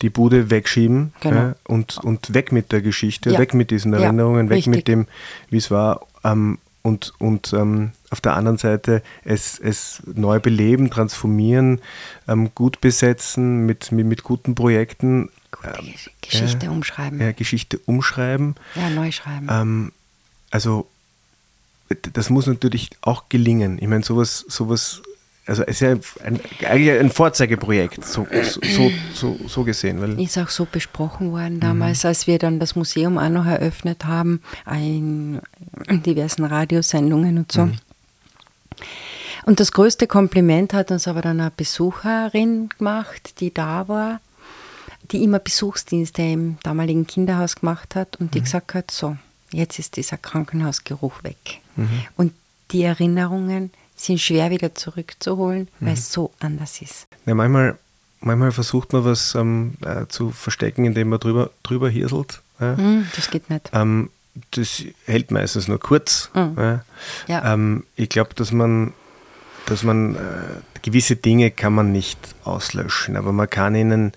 [0.01, 1.35] die Bude wegschieben genau.
[1.35, 3.39] ja, und, und weg mit der Geschichte, ja.
[3.39, 5.07] weg mit diesen Erinnerungen, ja, weg mit dem,
[5.49, 10.91] wie es war, ähm, und, und ähm, auf der anderen Seite es, es neu beleben,
[10.91, 11.81] transformieren,
[12.27, 15.29] ähm, gut besetzen mit, mit, mit guten Projekten.
[15.63, 17.19] Ähm, Geschichte äh, umschreiben.
[17.19, 18.55] Ja, Geschichte umschreiben.
[18.75, 19.47] Ja, neu schreiben.
[19.49, 19.91] Ähm,
[20.51, 20.87] also
[22.13, 23.77] das muss natürlich auch gelingen.
[23.79, 25.01] Ich meine, sowas, sowas
[25.45, 25.89] also es ist ja
[26.25, 28.25] ein, eigentlich ein Vorzeigeprojekt, so,
[28.61, 29.99] so, so, so gesehen.
[30.01, 32.07] Weil ist auch so besprochen worden damals, mhm.
[32.07, 35.41] als wir dann das Museum auch noch eröffnet haben, in
[35.87, 37.65] diversen Radiosendungen und so.
[37.65, 37.77] Mhm.
[39.45, 44.21] Und das größte Kompliment hat uns aber dann eine Besucherin gemacht, die da war,
[45.11, 48.43] die immer Besuchsdienste im damaligen Kinderhaus gemacht hat und die mhm.
[48.45, 49.17] gesagt hat, so,
[49.51, 51.59] jetzt ist dieser Krankenhausgeruch weg.
[51.75, 51.89] Mhm.
[52.15, 52.33] Und
[52.71, 55.85] die Erinnerungen sind schwer wieder zurückzuholen, mhm.
[55.85, 57.07] weil es so anders ist.
[57.25, 57.77] Ja, manchmal,
[58.19, 62.41] manchmal versucht man was ähm, äh, zu verstecken, indem man drüber, drüber hirselt.
[62.59, 62.75] Ja?
[62.75, 63.69] Mhm, das geht nicht.
[63.73, 64.09] Ähm,
[64.51, 66.29] das hält meistens nur kurz.
[66.33, 66.55] Mhm.
[66.57, 66.85] Ja?
[67.27, 67.53] ja.
[67.53, 68.93] Ähm, ich glaube, dass man,
[69.65, 70.19] dass man äh,
[70.81, 74.11] gewisse Dinge kann man nicht auslöschen, aber man kann ihnen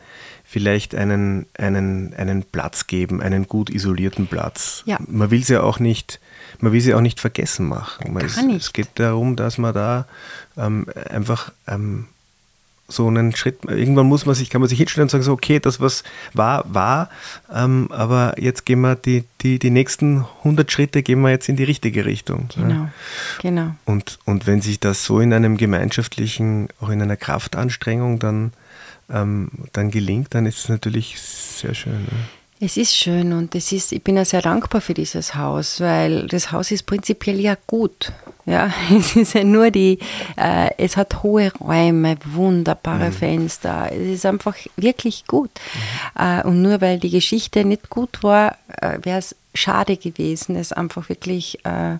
[0.56, 4.84] vielleicht einen, einen, einen Platz geben, einen gut isolierten Platz.
[4.86, 4.96] Ja.
[5.06, 6.18] Man will sie auch nicht,
[6.60, 8.14] man will sie auch nicht vergessen machen.
[8.14, 8.62] Gar es, nicht.
[8.62, 10.06] es geht darum, dass man da
[10.56, 12.06] ähm, einfach ähm,
[12.88, 15.60] so einen Schritt, irgendwann muss man sich, kann man sich hinstellen und sagen, so, okay,
[15.60, 17.10] das was war, war,
[17.54, 21.56] ähm, aber jetzt gehen wir die, die, die nächsten 100 Schritte gehen wir jetzt in
[21.56, 22.48] die richtige Richtung.
[22.54, 22.92] Genau, ja.
[23.42, 23.74] genau.
[23.84, 28.54] Und, und wenn sich das so in einem gemeinschaftlichen, auch in einer Kraftanstrengung dann
[29.10, 31.92] ähm, dann gelingt, dann ist es natürlich sehr schön.
[31.92, 32.28] Ne?
[32.58, 36.26] Es ist schön und es ist, ich bin ja sehr dankbar für dieses Haus, weil
[36.26, 38.12] das Haus ist prinzipiell ja gut.
[38.46, 39.98] Ja, es ist ja nur die,
[40.36, 43.12] äh, es hat hohe Räume, wunderbare mhm.
[43.12, 43.90] Fenster.
[43.92, 45.50] Es ist einfach wirklich gut.
[46.14, 46.22] Mhm.
[46.22, 50.72] Äh, und nur weil die Geschichte nicht gut war, äh, wäre es schade gewesen, es
[50.72, 51.96] einfach wirklich äh,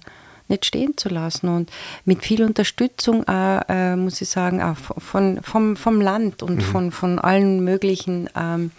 [0.48, 1.48] nicht stehen zu lassen.
[1.48, 1.70] Und
[2.04, 6.61] mit viel Unterstützung, auch, äh, muss ich sagen, auch von, vom, vom Land und mhm.
[6.61, 8.70] von, von allen möglichen ähm,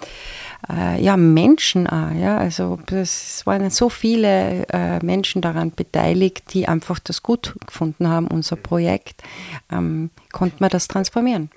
[0.70, 2.12] äh, ja, Menschen auch.
[2.12, 2.38] Ja?
[2.38, 8.28] Also es waren so viele äh, Menschen daran beteiligt, die einfach das gut gefunden haben,
[8.28, 9.24] unser Projekt,
[9.72, 11.50] ähm, konnte man das transformieren.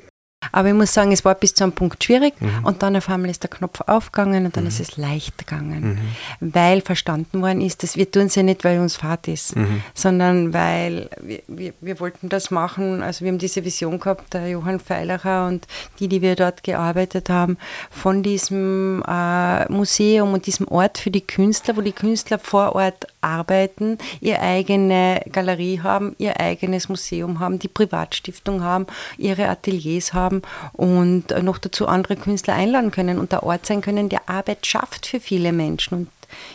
[0.52, 2.64] Aber ich muss sagen, es war bis zu einem Punkt schwierig mhm.
[2.64, 4.68] und dann auf einmal ist der Knopf aufgegangen und dann mhm.
[4.68, 6.00] ist es leicht gegangen,
[6.40, 6.54] mhm.
[6.54, 9.82] weil verstanden worden ist, dass wir tun es ja nicht, weil uns Fahrt ist, mhm.
[9.92, 14.48] sondern weil wir, wir, wir, wollten das machen, also wir haben diese Vision gehabt, der
[14.48, 15.66] Johann Feilacher und
[15.98, 17.58] die, die wir dort gearbeitet haben,
[17.90, 23.06] von diesem äh, Museum und diesem Ort für die Künstler, wo die Künstler vor Ort
[23.20, 28.86] arbeiten, ihre eigene Galerie haben, ihr eigenes Museum haben, die Privatstiftung haben,
[29.18, 33.80] ihre Ateliers haben haben und noch dazu andere Künstler einladen können und der Ort sein
[33.80, 35.98] können, der Arbeit schafft für viele Menschen.
[35.98, 36.08] Und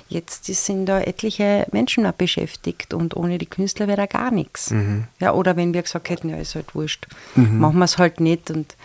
[0.09, 4.71] jetzt sind da etliche Menschen auch beschäftigt und ohne die Künstler wäre da gar nichts.
[4.71, 5.05] Mhm.
[5.19, 7.59] Ja, oder wenn wir gesagt hätten, ja, ist halt wurscht, mhm.
[7.59, 8.75] machen wir es halt nicht und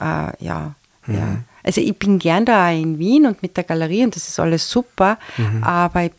[0.00, 0.74] äh, ja,
[1.06, 1.14] mhm.
[1.14, 1.36] ja.
[1.62, 4.70] Also ich bin gern da in Wien und mit der Galerie und das ist alles
[4.70, 5.62] super, mhm.
[5.62, 6.12] aber ich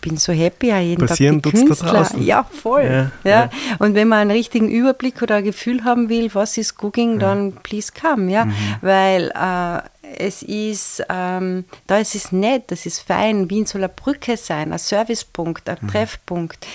[0.00, 2.08] bin so happy, ja, jeden Passieren Tag die Künstler.
[2.18, 2.84] Ja, voll.
[2.84, 3.30] Ja, ja.
[3.30, 7.18] ja, Und wenn man einen richtigen Überblick oder ein Gefühl haben will, was ist Cooking,
[7.18, 8.44] dann please come, ja.
[8.44, 8.54] Mhm.
[8.80, 9.80] Weil äh,
[10.16, 13.50] es ist, ähm, da ist es nett, das ist fein.
[13.50, 15.88] Wien soll eine Brücke sein, ein Servicepunkt, ein mhm.
[15.88, 16.66] Treffpunkt,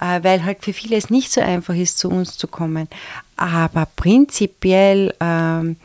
[0.00, 2.88] äh, weil halt für viele es nicht so einfach ist, zu uns zu kommen.
[3.36, 5.76] Aber prinzipiell ähm,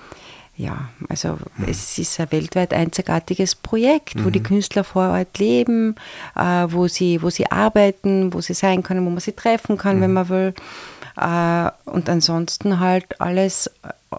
[0.57, 1.65] ja, also mhm.
[1.69, 4.33] es ist ein weltweit einzigartiges Projekt, wo mhm.
[4.33, 5.95] die Künstler vor Ort leben,
[6.35, 9.97] äh, wo, sie, wo sie arbeiten, wo sie sein können, wo man sie treffen kann,
[9.97, 10.01] mhm.
[10.01, 10.53] wenn man will.
[11.15, 13.69] Äh, und ansonsten halt alles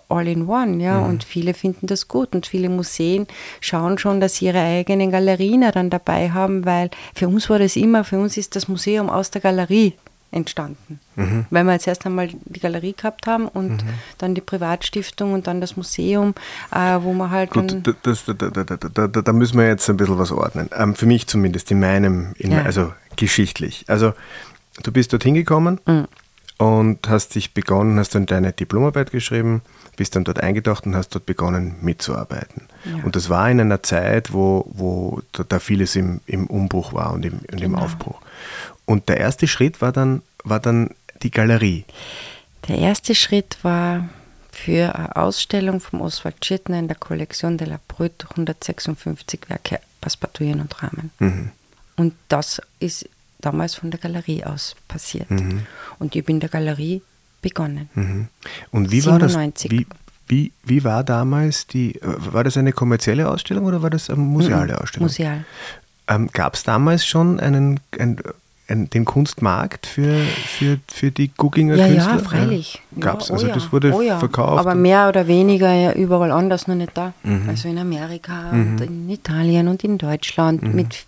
[0.08, 1.00] all in one, ja.
[1.00, 1.06] Mhm.
[1.06, 3.26] Und viele finden das gut und viele Museen
[3.60, 7.74] schauen schon, dass sie ihre eigenen Galerien dann dabei haben, weil für uns war das
[7.74, 9.94] immer, für uns ist das Museum aus der Galerie
[10.30, 11.00] entstanden.
[11.16, 11.46] Mhm.
[11.50, 13.88] Weil wir jetzt erst einmal die Galerie gehabt haben und mhm.
[14.18, 16.34] dann die Privatstiftung und dann das Museum,
[16.70, 17.50] äh, wo man halt.
[17.50, 20.68] Gut, das, da, da, da, da, müssen wir jetzt ein bisschen was ordnen.
[20.76, 22.62] Ähm, für mich zumindest, in meinem, in, ja.
[22.62, 23.84] also geschichtlich.
[23.88, 24.12] Also,
[24.82, 26.08] du bist dorthin gekommen mhm.
[26.58, 29.62] und hast dich begonnen, hast dann deine Diplomarbeit geschrieben,
[29.96, 32.64] bist dann dort eingetaucht und hast dort begonnen mitzuarbeiten.
[32.84, 33.02] Ja.
[33.02, 37.24] Und das war in einer Zeit, wo, wo da vieles im, im Umbruch war und
[37.24, 37.64] im, und genau.
[37.64, 38.20] im Aufbruch.
[38.88, 40.88] Und der erste Schritt war dann, war dann
[41.22, 41.84] die Galerie.
[42.68, 44.08] Der erste Schritt war
[44.50, 50.62] für eine Ausstellung vom Oswald Schirtner in der Kollektion de la Brut 156 Werke, Passepartuieren
[50.62, 51.10] und Rahmen.
[51.18, 51.50] Mhm.
[51.96, 53.06] Und das ist
[53.40, 55.30] damals von der Galerie aus passiert.
[55.30, 55.66] Mhm.
[55.98, 57.02] Und ich habe in der Galerie
[57.42, 57.90] begonnen.
[57.94, 58.28] Mhm.
[58.70, 59.70] Und wie 97.
[59.70, 59.86] war das?
[59.86, 59.86] Wie,
[60.28, 64.72] wie, wie war damals die, war das eine kommerzielle Ausstellung oder war das eine museale
[64.72, 64.78] mhm.
[64.78, 65.08] Ausstellung?
[65.08, 65.44] Museal.
[66.08, 68.18] Ähm, Gab es damals schon einen, ein,
[68.68, 72.16] ein, den Kunstmarkt für, für, für die Gugginger ja, Künstler?
[72.16, 72.82] Ja, freilich.
[73.00, 74.60] Gab es, ja, also oh das wurde oh verkauft?
[74.60, 77.14] Aber mehr oder weniger ja überall anders noch nicht da.
[77.22, 77.48] Mhm.
[77.48, 78.60] Also in Amerika mhm.
[78.60, 80.62] und in Italien und in Deutschland.
[80.62, 80.74] Mhm.
[80.74, 81.06] Mit,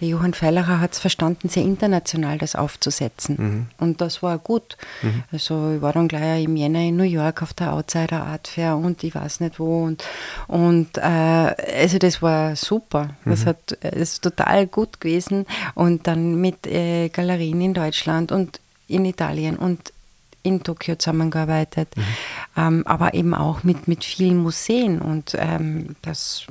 [0.00, 3.36] der Johann Feilacher hat es verstanden, sehr international das aufzusetzen.
[3.38, 3.66] Mhm.
[3.78, 4.76] Und das war gut.
[5.02, 5.24] Mhm.
[5.32, 8.76] Also ich war dann gleich im Jänner in New York auf der Outsider Art Fair
[8.76, 9.84] und ich weiß nicht wo.
[9.84, 10.04] Und,
[10.46, 13.10] und äh, also das war super.
[13.24, 13.48] Das, mhm.
[13.48, 15.46] hat, das ist total gut gewesen.
[15.74, 19.92] Und dann mit äh, Galerien in Deutschland und in Italien und
[20.42, 22.02] in Tokio zusammengearbeitet, mhm.
[22.56, 26.46] ähm, aber eben auch mit, mit vielen Museen und ähm, das,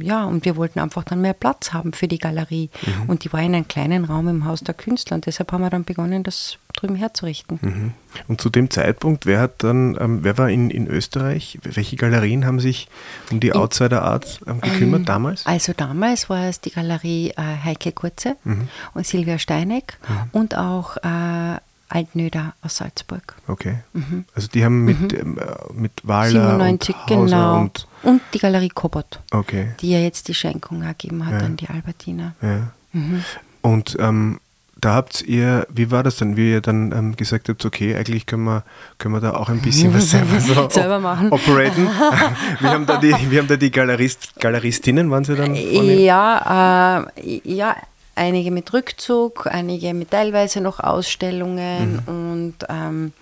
[0.00, 3.08] ja, und wir wollten einfach dann mehr Platz haben für die Galerie mhm.
[3.08, 5.70] und die war in einem kleinen Raum im Haus der Künstler und deshalb haben wir
[5.70, 7.58] dann begonnen, das drüben herzurichten.
[7.60, 7.92] Mhm.
[8.28, 12.46] Und zu dem Zeitpunkt, wer hat dann, ähm, wer war in, in Österreich, welche Galerien
[12.46, 12.88] haben sich
[13.30, 15.46] um die Outsider Art ähm, gekümmert ähm, damals?
[15.46, 18.68] Also damals war es die Galerie äh, Heike Kurze mhm.
[18.94, 20.14] und Silvia Steineck mhm.
[20.32, 21.58] und auch äh,
[21.90, 23.34] Altnöder aus Salzburg.
[23.48, 23.78] Okay.
[23.92, 24.24] Mhm.
[24.34, 25.38] Also die haben mit, mhm.
[25.38, 27.60] äh, mit Wahler 97, und genau.
[27.60, 29.74] Und, und, die Galerie Kobot, okay.
[29.80, 31.46] die ja jetzt die Schenkung ergeben hat ja.
[31.46, 32.34] an die Albertina.
[32.40, 32.72] Ja.
[32.92, 33.24] Mhm.
[33.62, 34.40] Und ähm,
[34.80, 38.26] da habt ihr, wie war das dann, wie ihr dann ähm, gesagt habt, okay, eigentlich
[38.26, 38.64] können wir,
[38.98, 41.30] können wir da auch ein bisschen was selber, so selber machen.
[41.30, 41.86] operaten.
[42.60, 45.54] wie, haben da die, wie haben da die Galerist, Galeristinnen, waren sie dann?
[45.54, 47.76] Ja, äh, ja,
[48.14, 52.32] einige mit Rückzug, einige mit teilweise noch Ausstellungen mhm.
[52.32, 53.12] und ähm,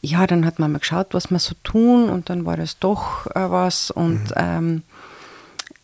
[0.00, 3.26] ja, dann hat man mal geschaut, was wir so tun und dann war das doch
[3.26, 4.34] äh, was und mhm.
[4.36, 4.82] ähm,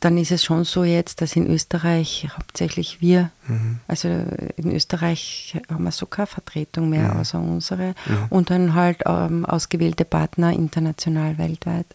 [0.01, 3.81] dann ist es schon so jetzt, dass in Österreich hauptsächlich wir, mhm.
[3.89, 4.09] also
[4.57, 7.21] in Österreich haben wir so keine Vertretung mehr mhm.
[7.21, 8.27] außer unsere mhm.
[8.31, 11.87] und dann halt ähm, ausgewählte Partner international weltweit.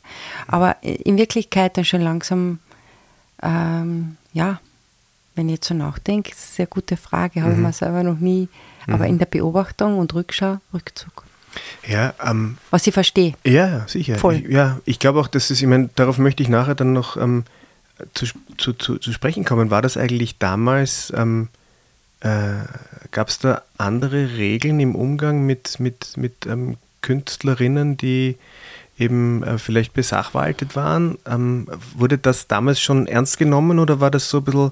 [0.47, 2.59] Aber in Wirklichkeit dann schon langsam,
[3.41, 4.59] ähm, ja,
[5.35, 7.63] wenn ich jetzt so nachdenke, ist eine sehr gute Frage, habe ich mhm.
[7.63, 8.49] mir selber noch nie,
[8.85, 9.11] aber mhm.
[9.11, 11.23] in der Beobachtung und Rückschau, Rückzug.
[11.87, 13.33] Ja, ähm, was ich verstehe.
[13.45, 14.17] Ja, sicher.
[14.17, 14.35] Voll.
[14.35, 17.15] Ich, ja, ich glaube auch, dass es, ich meine, darauf möchte ich nachher dann noch
[17.15, 17.45] ähm,
[18.13, 18.25] zu,
[18.57, 19.71] zu, zu, zu, sprechen kommen.
[19.71, 21.49] War das eigentlich damals, ähm,
[22.21, 22.53] äh,
[23.11, 28.37] gab es da andere Regeln im Umgang mit, mit, mit ähm, Künstlerinnen, die
[28.97, 31.17] eben äh, vielleicht besachwaltet waren?
[31.25, 34.71] Ähm, wurde das damals schon ernst genommen oder war das so ein bisschen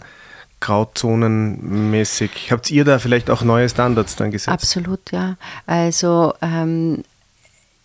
[0.60, 2.52] grauzonenmäßig?
[2.52, 4.50] Habt ihr da vielleicht auch neue Standards dann gesetzt?
[4.50, 5.36] Absolut, ja.
[5.66, 7.04] Also ähm,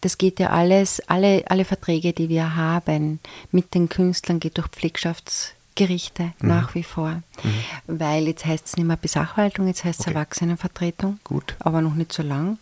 [0.07, 3.19] das geht ja alles, alle, alle Verträge, die wir haben
[3.51, 6.49] mit den Künstlern, geht durch Pflegschaftsgerichte mhm.
[6.49, 7.23] nach wie vor.
[7.43, 7.99] Mhm.
[7.99, 10.15] Weil jetzt heißt es nicht mehr Besachwaltung, jetzt heißt es okay.
[10.15, 11.19] Erwachsenenvertretung.
[11.25, 11.57] Gut.
[11.59, 12.59] Aber noch nicht so lang.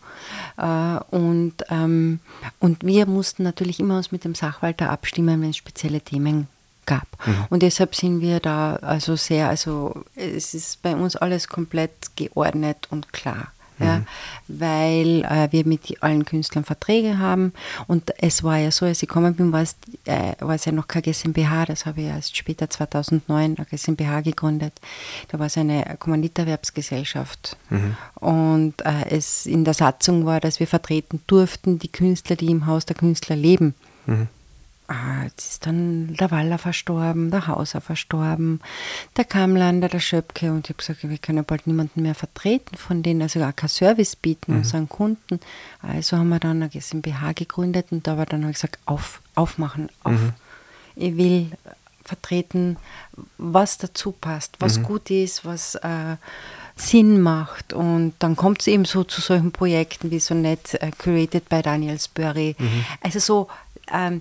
[0.56, 2.20] Äh, und, ähm,
[2.60, 6.48] und wir mussten natürlich immer uns mit dem Sachwalter abstimmen, wenn es spezielle Themen
[6.86, 7.06] gab.
[7.26, 7.44] Mhm.
[7.50, 12.88] Und deshalb sind wir da also sehr, also es ist bei uns alles komplett geordnet
[12.88, 13.48] und klar.
[13.78, 14.06] Ja, mhm.
[14.46, 17.52] weil äh, wir mit allen Künstlern Verträge haben
[17.88, 20.70] und es war ja so, als ich gekommen bin, war es, äh, war es ja
[20.70, 24.80] noch kein GmbH, das habe ich erst später 2009 eine GmbH gegründet.
[25.28, 27.96] Da war es eine Kommanditerwerbsgesellschaft mhm.
[28.14, 32.66] und äh, es in der Satzung war, dass wir vertreten durften die Künstler, die im
[32.66, 33.74] Haus der Künstler leben.
[34.06, 34.28] Mhm.
[34.86, 38.60] Ah, jetzt ist dann der Waller verstorben, der Hauser verstorben,
[39.16, 43.02] der Kamlander, der Schöpke und ich habe gesagt, wir können bald niemanden mehr vertreten von
[43.02, 44.58] denen, also gar kein Service bieten mhm.
[44.58, 45.40] unseren Kunden.
[45.80, 50.12] Also haben wir dann eine GmbH gegründet und da war dann gesagt, auf, aufmachen, auf.
[50.12, 50.32] Mhm.
[50.96, 51.50] Ich will
[52.04, 52.76] vertreten,
[53.38, 54.82] was dazu passt, was mhm.
[54.82, 56.16] gut ist, was äh,
[56.76, 57.72] Sinn macht.
[57.72, 61.62] Und dann kommt es eben so zu solchen Projekten wie so nett äh, Created by
[61.62, 62.54] Daniel Spurry.
[62.58, 62.84] Mhm.
[63.00, 63.48] Also so
[63.92, 64.20] ähm,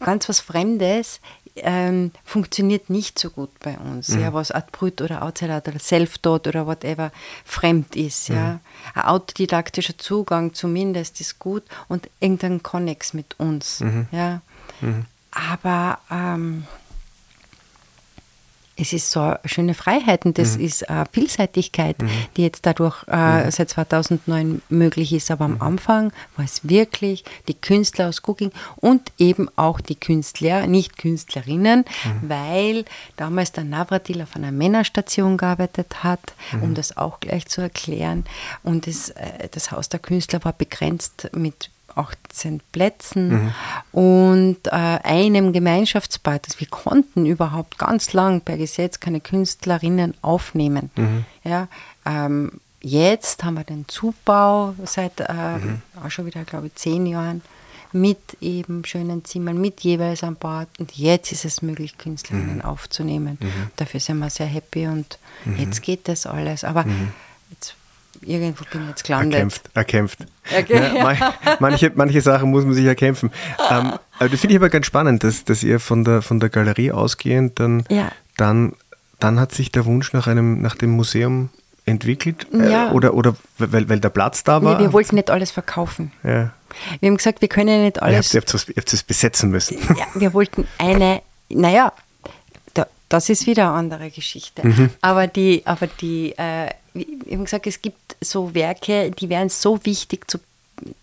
[0.00, 1.20] ganz was Fremdes
[1.56, 4.08] ähm, funktioniert nicht so gut bei uns.
[4.08, 4.20] Mhm.
[4.20, 7.12] Ja, was Art Brut oder Outsider oder Self-Taught oder whatever
[7.44, 8.30] fremd ist.
[8.30, 8.36] Mhm.
[8.36, 8.60] Ja.
[8.94, 13.80] Ein autodidaktischer Zugang zumindest ist gut und irgendein Connex mit uns.
[13.80, 14.06] Mhm.
[14.12, 14.40] Ja.
[14.80, 15.06] Mhm.
[15.32, 16.66] Aber ähm,
[18.80, 20.64] es ist so eine schöne Freiheit und das mhm.
[20.64, 22.08] ist eine Vielseitigkeit, mhm.
[22.36, 23.50] die jetzt dadurch äh, mhm.
[23.50, 25.30] seit 2009 möglich ist.
[25.30, 25.62] Aber am mhm.
[25.62, 31.84] Anfang war es wirklich die Künstler aus Cooking und eben auch die Künstler, nicht Künstlerinnen,
[32.04, 32.28] mhm.
[32.28, 32.84] weil
[33.16, 36.74] damals der Navratil auf einer Männerstation gearbeitet hat, um mhm.
[36.74, 38.24] das auch gleich zu erklären.
[38.62, 43.52] Und das, äh, das Haus der Künstler war begrenzt mit 18 Plätzen mhm.
[43.92, 46.46] und äh, einem Gemeinschaftsbad.
[46.46, 50.90] Also wir konnten überhaupt ganz lang per Gesetz keine Künstlerinnen aufnehmen.
[50.96, 51.24] Mhm.
[51.44, 51.68] Ja,
[52.06, 55.82] ähm, jetzt haben wir den Zubau seit äh, mhm.
[56.04, 57.42] auch schon wieder, glaube ich, zehn Jahren
[57.92, 60.68] mit eben schönen Zimmern, mit jeweils einem Bad.
[60.78, 62.64] Und jetzt ist es möglich, Künstlerinnen mhm.
[62.64, 63.38] aufzunehmen.
[63.40, 63.70] Mhm.
[63.76, 65.56] Dafür sind wir sehr happy und mhm.
[65.56, 66.62] jetzt geht das alles.
[66.64, 66.84] Aber
[67.50, 67.74] jetzt
[68.22, 69.34] irgendwo bin ich jetzt gelandet.
[69.34, 70.18] Erkämpft, erkämpft.
[70.58, 73.30] Okay, ja, manche, manche Sachen muss man sich erkämpfen.
[73.70, 76.48] Ähm, aber das finde ich aber ganz spannend, dass, dass ihr von der, von der
[76.48, 78.10] Galerie ausgehend dann, ja.
[78.36, 78.74] dann,
[79.18, 81.50] dann hat sich der Wunsch nach, einem, nach dem Museum
[81.86, 82.46] entwickelt?
[82.52, 82.90] Äh.
[82.92, 84.74] Oder, oder weil, weil der Platz da war?
[84.74, 86.12] Nee, wir wollten nicht alles verkaufen.
[86.22, 86.50] Wir
[87.02, 88.32] haben gesagt, wir können nicht alles.
[88.34, 89.76] ihr habt es besetzen müssen.
[90.14, 91.92] Wir wollten eine, naja,
[92.74, 94.66] da, das ist wieder eine andere Geschichte.
[94.66, 94.90] Mhm.
[95.00, 99.84] Aber die, aber die äh, wir haben gesagt, es gibt so Werke, die wären so
[99.84, 100.26] wichtig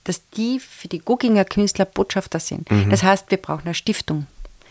[0.04, 2.70] dass die für die Gugginger Künstler Botschafter sind.
[2.72, 2.90] Mhm.
[2.90, 4.28] Das heißt, wir brauchen eine Stiftung.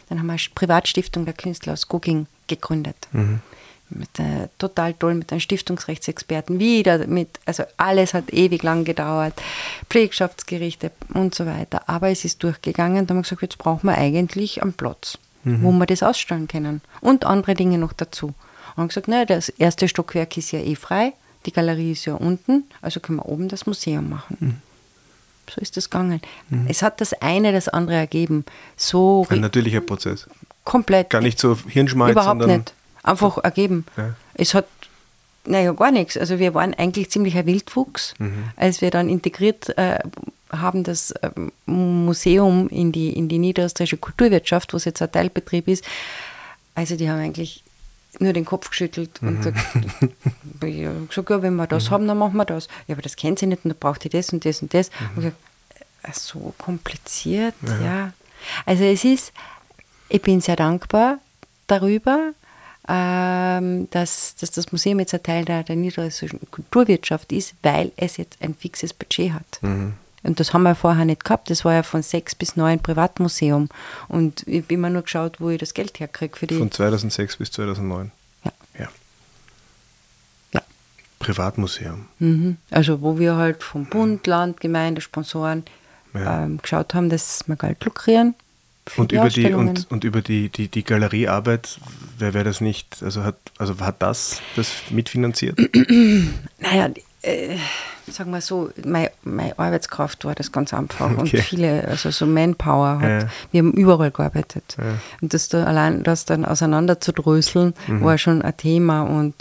[0.09, 2.97] Dann haben wir eine Privatstiftung der Künstler aus Gugging gegründet.
[3.13, 3.41] Mhm.
[3.89, 9.41] Mit, äh, total toll, mit einem Stiftungsrechtsexperten wieder, mit, also alles hat ewig lang gedauert,
[9.89, 11.89] Pflegschaftsgerichte und so weiter.
[11.89, 15.71] Aber es ist durchgegangen, da haben wir gesagt, jetzt brauchen wir eigentlich einen Platz, wo
[15.71, 16.81] wir das ausstellen können.
[17.01, 18.35] Und andere Dinge noch dazu.
[18.77, 21.13] Haben gesagt, naja, das erste Stockwerk ist ja eh frei,
[21.47, 24.61] die Galerie ist ja unten, also können wir oben das Museum machen.
[25.55, 26.21] So ist das gegangen.
[26.69, 28.45] Es hat das eine das andere ergeben.
[28.77, 30.27] So Ein natürlicher Prozess.
[30.65, 31.11] komplett.
[31.11, 32.75] Gar nicht so Hirnschmalz, Überhaupt nicht.
[33.05, 33.87] Einfach ergeben.
[33.97, 34.15] Ja.
[34.35, 34.67] Es hat,
[35.45, 36.17] naja, gar nichts.
[36.17, 38.45] Also wir waren eigentlich ziemlicher Wildwuchs, Mhm.
[38.57, 40.01] als wir dann integriert äh,
[40.51, 45.69] haben das ähm, Museum in die, in die niederösterreichische Kulturwirtschaft, wo es jetzt ein Teilbetrieb
[45.69, 45.85] ist.
[46.75, 47.63] Also die haben eigentlich
[48.21, 49.29] nur den Kopf geschüttelt Mhm.
[49.29, 50.61] und gesagt, hab
[51.09, 52.69] gesagt, ja, wenn wir das haben, dann machen wir das.
[52.87, 54.91] Ja, aber das kennt sie nicht und da braucht ihr das und das und das.
[55.17, 55.37] Und ich gesagt,
[56.05, 58.13] äh, so kompliziert, ja.
[58.65, 59.33] Also es ist,
[60.09, 61.19] ich bin sehr dankbar
[61.67, 62.33] darüber,
[62.89, 68.17] ähm, dass, dass das Museum jetzt ein Teil der, der niederösterreichischen Kulturwirtschaft ist, weil es
[68.19, 69.61] jetzt ein fixes Budget hat.
[70.27, 71.51] Und das haben wir vorher nicht gehabt.
[71.51, 73.69] Das war ja von sechs bis neun Privatmuseum.
[74.09, 76.57] Und ich habe immer nur geschaut, wo ich das Geld herkriege für die.
[76.59, 78.11] von 2006 bis 2009.
[78.45, 78.89] ja, Ja.
[80.53, 80.63] ja.
[81.19, 82.07] Privatmuseum.
[82.19, 82.57] Mhm.
[82.71, 85.65] Also wo wir halt vom Bund, Land, Gemeinde, Sponsoren
[86.15, 86.45] Ja.
[86.45, 88.35] ähm, geschaut haben, dass wir Geld lukrieren.
[88.97, 91.81] Und über die und, und über die, die, die Galeriearbeit,
[92.19, 95.59] wer wäre das nicht, also hat also hat das das mitfinanziert?
[96.61, 96.91] Naja,
[97.23, 97.57] äh,
[98.13, 101.21] sagen wir so, meine, meine Arbeitskraft war das ganz einfach Okay.
[101.21, 103.23] und viele, also so Manpower hat.
[103.23, 103.29] Ja.
[103.53, 104.77] Wir haben überall gearbeitet.
[104.79, 104.85] Ja.
[105.21, 108.03] Und das da allein, das dann auseinander zu dröseln, Mhm.
[108.05, 109.35] war schon ein Thema und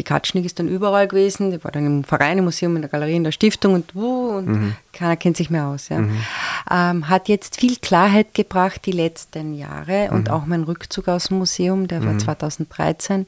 [0.00, 2.90] die Katschnik ist dann überall gewesen, die war dann im Verein, im Museum, in der
[2.90, 4.74] Galerie, in der Stiftung und wo und Mhm.
[4.94, 5.90] keiner kennt sich mehr aus.
[5.90, 6.02] Ja.
[6.70, 10.16] Ähm, hat jetzt viel Klarheit gebracht die letzten Jahre Mhm.
[10.16, 13.26] und auch mein Rückzug aus dem Museum, der war 2013.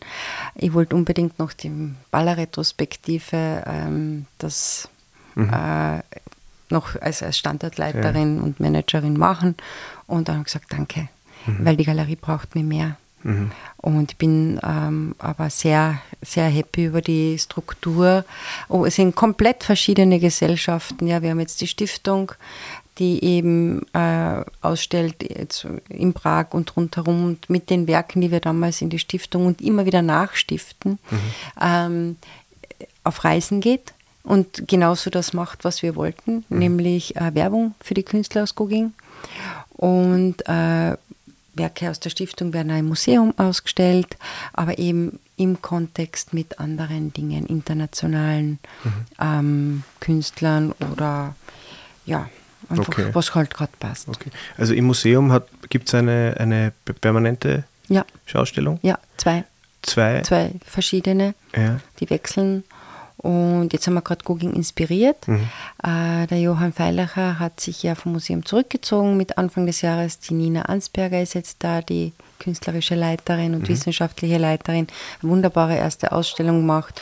[0.54, 1.70] Ich wollte unbedingt noch die
[2.10, 4.88] Ballerretrospektive, ähm, das
[5.36, 5.98] äh,
[6.70, 9.56] noch als, als Standortleiterin und Managerin machen
[10.06, 11.08] und dann habe ich gesagt, danke,
[11.46, 12.96] weil die Galerie braucht mir mehr.
[13.76, 18.24] Und ich bin ähm, aber sehr, sehr happy über die Struktur.
[18.68, 21.06] Oh, es sind komplett verschiedene Gesellschaften.
[21.06, 22.32] Ja, wir haben jetzt die Stiftung,
[22.98, 28.40] die eben äh, ausstellt jetzt in Prag und rundherum und mit den Werken, die wir
[28.40, 30.98] damals in die Stiftung und immer wieder nachstiften,
[31.60, 32.16] ähm,
[33.04, 38.04] auf Reisen geht und genauso das macht, was wir wollten, nämlich äh, Werbung für die
[38.04, 38.92] Künstler aus Goging.
[39.70, 40.96] Und äh,
[41.54, 44.16] Werke aus der Stiftung werden im Museum ausgestellt,
[44.52, 48.58] aber eben im Kontext mit anderen Dingen, internationalen
[49.20, 51.34] ähm, Künstlern oder
[52.06, 52.28] ja,
[52.68, 53.10] einfach Okay.
[53.12, 54.08] was halt gerade passt.
[54.08, 54.30] Okay.
[54.56, 55.38] Also im Museum
[55.68, 58.78] gibt es eine, eine permanente Ja, Schaustellung?
[58.82, 59.44] ja, zwei,
[59.82, 60.22] Zwei?
[60.22, 61.80] zwei verschiedene, Ja.
[61.98, 62.62] die wechseln.
[63.18, 65.28] Und jetzt haben wir gerade Guging inspiriert.
[65.28, 65.48] Mhm.
[65.82, 70.18] Äh, der Johann Feilacher hat sich ja vom Museum zurückgezogen mit Anfang des Jahres.
[70.18, 73.58] Die Nina Ansberger ist jetzt da, die künstlerische Leiterin Mhm.
[73.58, 74.88] und wissenschaftliche Leiterin.
[75.22, 77.00] Eine wunderbare erste Ausstellung gemacht,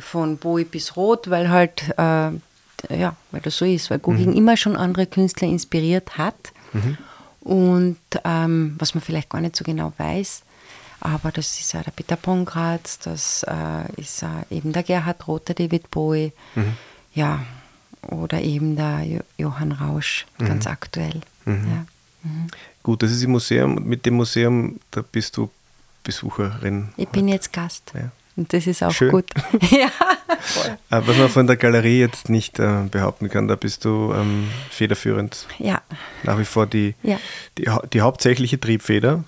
[0.00, 2.30] von Bowie bis Rot, weil halt, äh,
[2.98, 4.02] ja, weil das so ist, weil Mhm.
[4.02, 6.52] Guging immer schon andere Künstler inspiriert hat.
[7.40, 10.42] Und ähm, was man vielleicht gar nicht so genau weiß,
[11.00, 15.54] aber das ist auch der Peter Pongratz, das äh, ist eben der Gerhard Roth, der
[15.54, 16.32] David Bowie,
[17.14, 17.40] ja,
[18.08, 21.20] oder eben der jo Johann Rausch, ganz aktuell.
[21.46, 21.84] Ja.
[22.82, 25.50] Gut, das ist im Museum und mit dem Museum, da bist du
[26.04, 26.88] Besucherin.
[26.96, 27.92] Ich bin jetzt Gast.
[27.94, 28.10] Ja.
[28.36, 29.10] Und das ist auch Schön.
[29.10, 29.30] gut.
[29.70, 29.86] ja.
[30.90, 34.48] Äh, Was man von der Galerie jetzt nicht äh, behaupten kann, da bist du ähm,
[34.70, 35.46] federführend.
[35.58, 35.82] ja.
[36.22, 37.18] Nach wie vor die, Ja.
[37.58, 39.24] die, die hauptsächliche Triebfeder.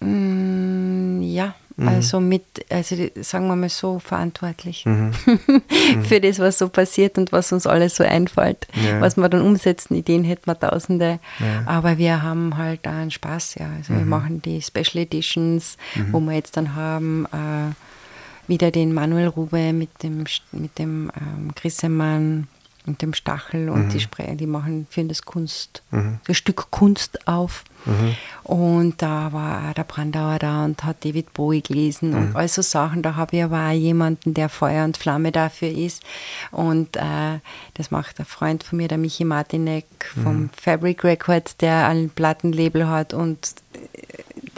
[0.00, 1.88] Mm, ja, Mhm.
[1.88, 5.12] also mit, also sagen wir mal so, verantwortlich Mhm.
[6.02, 8.66] für das, was so passiert und was uns alles so einfällt.
[8.84, 9.00] Ja.
[9.00, 11.60] Was wir dann umsetzen, Ideen hätten wir tausende, Ja.
[11.60, 11.68] Mhm.
[11.68, 13.68] aber wir haben halt da einen Spaß, ja.
[13.76, 15.76] Also wir machen die Special Editions,
[16.10, 21.52] wo wir jetzt dann haben, äh, wieder den Manuel Rube mit dem, mit dem ähm,
[21.54, 22.48] Grissemann
[22.88, 25.82] und dem Stachel und die, Spre die machen, führen das Kunst,
[26.26, 27.64] das Stück Kunst auf.
[28.42, 33.02] Und da war der Brandauer da und hat David Bowie gelesen und all so Sachen.
[33.02, 36.02] Da habe ich aber auch jemanden, der Feuer und Flamme dafür ist.
[36.50, 37.38] Und äh,
[37.74, 39.84] das macht ein Freund von mir, der Michi Martinek
[40.22, 43.54] vom Fabric Records, der ein Plattenlabel hat und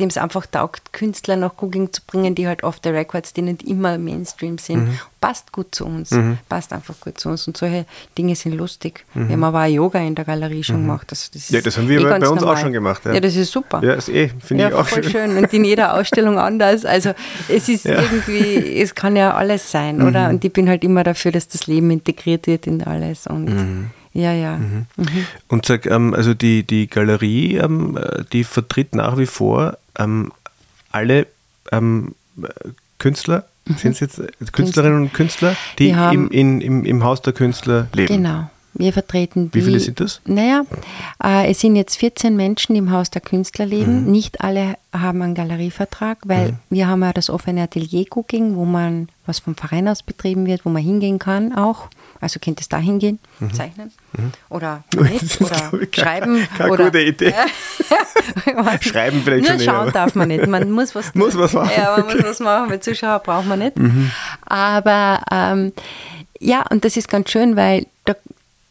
[0.01, 3.43] dem es einfach taugt, Künstler nach Cooking zu bringen, die halt off the records, die
[3.43, 4.89] nicht immer Mainstream sind.
[4.89, 4.99] Mhm.
[5.21, 6.39] Passt gut zu uns, mhm.
[6.49, 7.47] passt einfach gut zu uns.
[7.47, 7.85] Und solche
[8.17, 9.05] Dinge sind lustig.
[9.15, 9.29] Mhm.
[9.29, 10.87] Wir haben aber auch Yoga in der Galerie schon mhm.
[10.87, 11.13] gemacht.
[11.13, 12.57] Das, das ja, das haben wir eh bei uns normal.
[12.57, 13.05] auch schon gemacht.
[13.05, 13.13] Ja.
[13.13, 13.21] ja.
[13.21, 13.83] das ist super.
[13.85, 15.37] Ja, das eh, finde ja, ich auch voll schön.
[15.37, 16.85] Und in jeder Ausstellung anders.
[16.85, 17.13] Also
[17.49, 18.01] es ist ja.
[18.01, 20.29] irgendwie, es kann ja alles sein, oder?
[20.29, 20.35] Mhm.
[20.35, 23.27] Und ich bin halt immer dafür, dass das Leben integriert wird in alles.
[23.27, 23.91] Und mhm.
[24.13, 24.57] Ja, ja.
[24.57, 24.87] Mhm.
[24.97, 25.27] Mhm.
[25.49, 27.99] Und sag, ähm, also die, die Galerie, ähm,
[28.33, 30.33] die vertritt nach wie vor ähm,
[30.91, 31.27] alle
[31.73, 32.15] ähm,
[32.99, 33.75] Künstler, mhm.
[33.77, 38.17] sind es jetzt Künstlerinnen und Künstler, die im, in, im, im Haus der Künstler leben?
[38.17, 38.51] Genau.
[38.73, 40.21] Wir vertreten die, Wie viele sind das?
[40.25, 40.63] Naja,
[41.23, 44.05] äh, es sind jetzt 14 Menschen, die im Haus der Künstler leben.
[44.05, 44.11] Mhm.
[44.13, 46.59] Nicht alle haben einen Galerievertrag, weil mhm.
[46.71, 50.65] wir haben ja das offene Atelier Cooking, wo man, was vom Verein aus betrieben wird,
[50.65, 51.89] wo man hingehen kann auch.
[52.21, 53.55] Also könnt es da hingehen, mhm.
[53.55, 54.33] zeichnen mhm.
[54.49, 56.47] oder nicht, oder schreiben.
[56.57, 57.35] Keine oder, gute Idee.
[58.81, 60.47] schreiben vielleicht Nur schon schauen eher, darf man nicht.
[60.47, 61.71] Man muss was, muss was machen.
[61.77, 62.17] Ja, man okay.
[62.17, 63.79] muss was machen, weil Zuschauer braucht man nicht.
[63.79, 64.11] Mhm.
[64.47, 65.73] Aber ähm,
[66.39, 68.15] ja, und das ist ganz schön, weil da,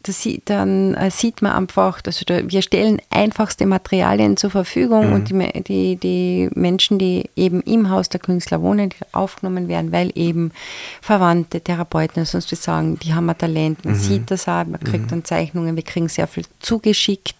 [0.02, 5.08] das sieht, dann äh, sieht man einfach, also da, wir stellen einfachste Materialien zur Verfügung
[5.08, 5.12] mhm.
[5.12, 9.92] und die, die, die Menschen, die eben im Haus der Künstler wohnen, die aufgenommen werden,
[9.92, 10.52] weil eben
[11.02, 13.98] Verwandte, Therapeuten, sonst wir sagen, die haben ein Talent, man mhm.
[13.98, 15.08] sieht das auch, man kriegt mhm.
[15.08, 17.36] dann Zeichnungen, wir kriegen sehr viel zugeschickt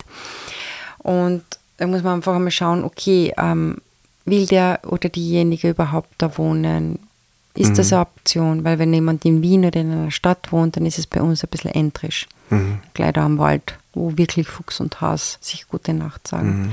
[0.99, 1.43] und
[1.79, 3.79] da muss man einfach einmal schauen, okay, ähm,
[4.27, 6.99] will der oder diejenige überhaupt da wohnen?
[7.55, 7.97] Ist das mhm.
[7.97, 8.65] eine Option?
[8.65, 11.43] Weil wenn jemand in Wien oder in einer Stadt wohnt, dann ist es bei uns
[11.43, 12.79] ein bisschen entrisch mhm.
[12.95, 16.63] gleich da am Wald, wo wirklich Fuchs und Has sich gute Nacht sagen.
[16.63, 16.71] Mhm.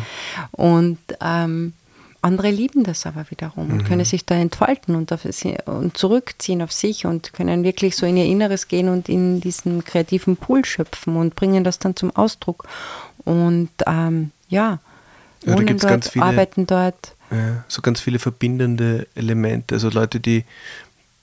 [0.51, 1.73] Und ähm,
[2.21, 3.85] andere lieben das aber wiederum und mhm.
[3.85, 5.21] können sich da entfalten und, auf,
[5.65, 9.83] und, zurückziehen auf sich und können wirklich so in ihr Inneres gehen und in diesen
[9.83, 12.67] kreativen Pool schöpfen und bringen das dann zum Ausdruck.
[13.23, 14.79] Und ähm, ja,
[15.45, 17.13] wohnen ja, da dort, viele, arbeiten dort.
[17.31, 19.75] Ja, so ganz viele verbindende Elemente.
[19.75, 20.45] Also Leute, die,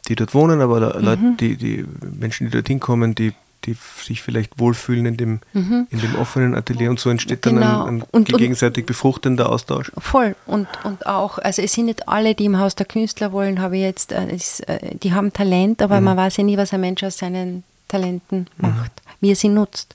[0.09, 1.37] die dort wohnen, aber Leute, mhm.
[1.39, 1.85] die, die
[2.19, 3.33] Menschen, die dorthin kommen, die
[3.65, 5.87] die sich vielleicht wohlfühlen in dem, mhm.
[5.91, 7.61] in dem offenen Atelier und so entsteht genau.
[7.61, 9.91] dann ein, ein und, gegenseitig befruchtender Austausch.
[9.99, 13.61] Voll und, und auch, also es sind nicht alle, die im Haus der Künstler wollen,
[13.61, 14.37] habe ich jetzt, äh,
[14.67, 16.05] äh, die haben Talent, aber mhm.
[16.05, 18.69] man weiß ja nie, was ein Mensch aus seinen Talenten mhm.
[18.69, 19.11] macht, mhm.
[19.21, 19.95] wie er sie nutzt.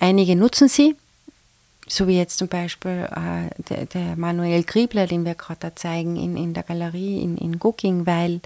[0.00, 0.96] Einige nutzen sie,
[1.92, 6.16] so wie jetzt zum Beispiel äh, der, der, Manuel Griebler, den wir gerade da zeigen
[6.16, 8.40] in, in der Galerie in, in Gucking, weil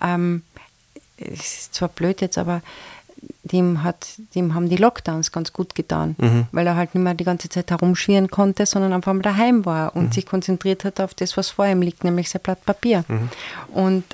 [0.00, 0.42] ähm,
[1.18, 2.62] es ist zwar blöd jetzt, aber
[3.44, 6.46] dem, hat, dem haben die Lockdowns ganz gut getan, mhm.
[6.52, 9.94] weil er halt nicht mehr die ganze Zeit herumschwirren konnte, sondern einfach mal daheim war
[9.96, 10.12] und mhm.
[10.12, 13.04] sich konzentriert hat auf das, was vor ihm liegt, nämlich sein Blatt Papier.
[13.08, 13.28] Mhm.
[13.72, 14.04] Und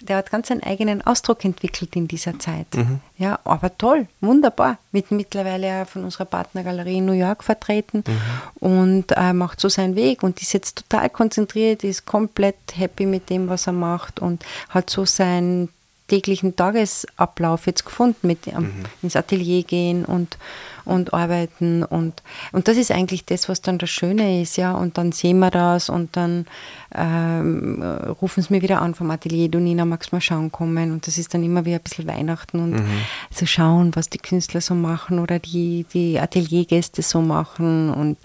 [0.00, 2.66] der hat ganz einen eigenen Ausdruck entwickelt in dieser Zeit.
[2.74, 3.00] Mhm.
[3.18, 4.78] Ja, aber toll, wunderbar.
[4.92, 8.68] Mit mittlerweile von unserer Partnergalerie in New York vertreten mhm.
[8.68, 13.30] und äh, macht so seinen Weg und ist jetzt total konzentriert, ist komplett happy mit
[13.30, 15.68] dem, was er macht und hat so sein
[16.08, 18.84] täglichen Tagesablauf jetzt gefunden, mit ähm, mhm.
[19.02, 20.38] ins Atelier gehen und,
[20.84, 21.82] und arbeiten.
[21.82, 24.72] Und, und das ist eigentlich das, was dann das Schöne ist, ja.
[24.72, 26.46] Und dann sehen wir das und dann
[26.94, 27.82] ähm,
[28.20, 30.92] rufen sie mir wieder an vom Atelier, du Nina, magst mal schauen kommen?
[30.92, 33.00] Und das ist dann immer wieder ein bisschen Weihnachten und mhm.
[33.30, 37.90] so schauen, was die Künstler so machen oder die, die Ateliergäste so machen.
[37.90, 38.16] Und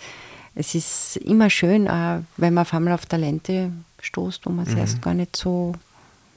[0.54, 3.72] es ist immer schön, äh, wenn man auf einmal auf Talente
[4.02, 4.80] stoßt, wo man es mhm.
[4.80, 5.74] erst gar nicht so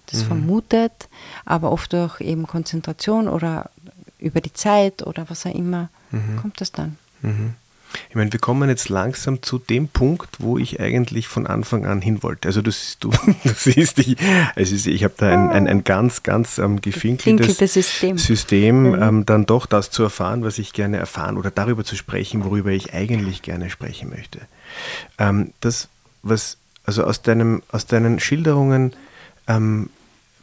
[0.07, 0.27] das mhm.
[0.27, 1.09] vermutet,
[1.45, 3.71] aber oft durch eben Konzentration oder
[4.19, 6.37] über die Zeit oder was auch immer mhm.
[6.41, 6.99] kommt das dann.
[7.23, 7.55] Mhm.
[8.09, 12.01] Ich meine, wir kommen jetzt langsam zu dem Punkt, wo ich eigentlich von Anfang an
[12.01, 12.49] hin wollte.
[12.49, 14.17] Also du, du, du siehst, ich,
[14.57, 19.03] also ich habe da ein, ein, ein, ganz, ganz ähm, gefinkeltes System, System mhm.
[19.03, 22.71] ähm, dann doch das zu erfahren, was ich gerne erfahren oder darüber zu sprechen, worüber
[22.71, 24.41] ich eigentlich gerne sprechen möchte.
[25.19, 25.89] Ähm, das,
[26.23, 28.95] was, also aus, deinem, aus deinen Schilderungen
[29.47, 29.91] ähm,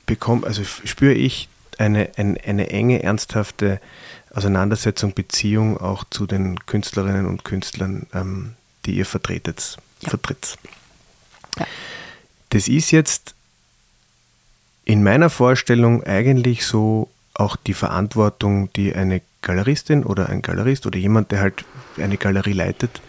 [0.06, 3.80] bekomme, also spüre ich eine, eine, eine enge, ernsthafte
[4.34, 8.54] Auseinandersetzung, Beziehung auch zu den Künstlerinnen und Künstlern, ähm,
[8.86, 9.78] die ihr vertretet.
[10.02, 10.10] Ja.
[10.10, 10.58] vertritt.
[11.58, 11.66] Ja.
[12.50, 13.36] Das ist jetzt
[14.84, 21.00] in meiner Vorstellung eigentlich so auch die Verantwortung, die eine Galeristin oder ein Galerist oder
[21.00, 21.66] jemand, der halt
[21.98, 23.02] eine Galerie leitet,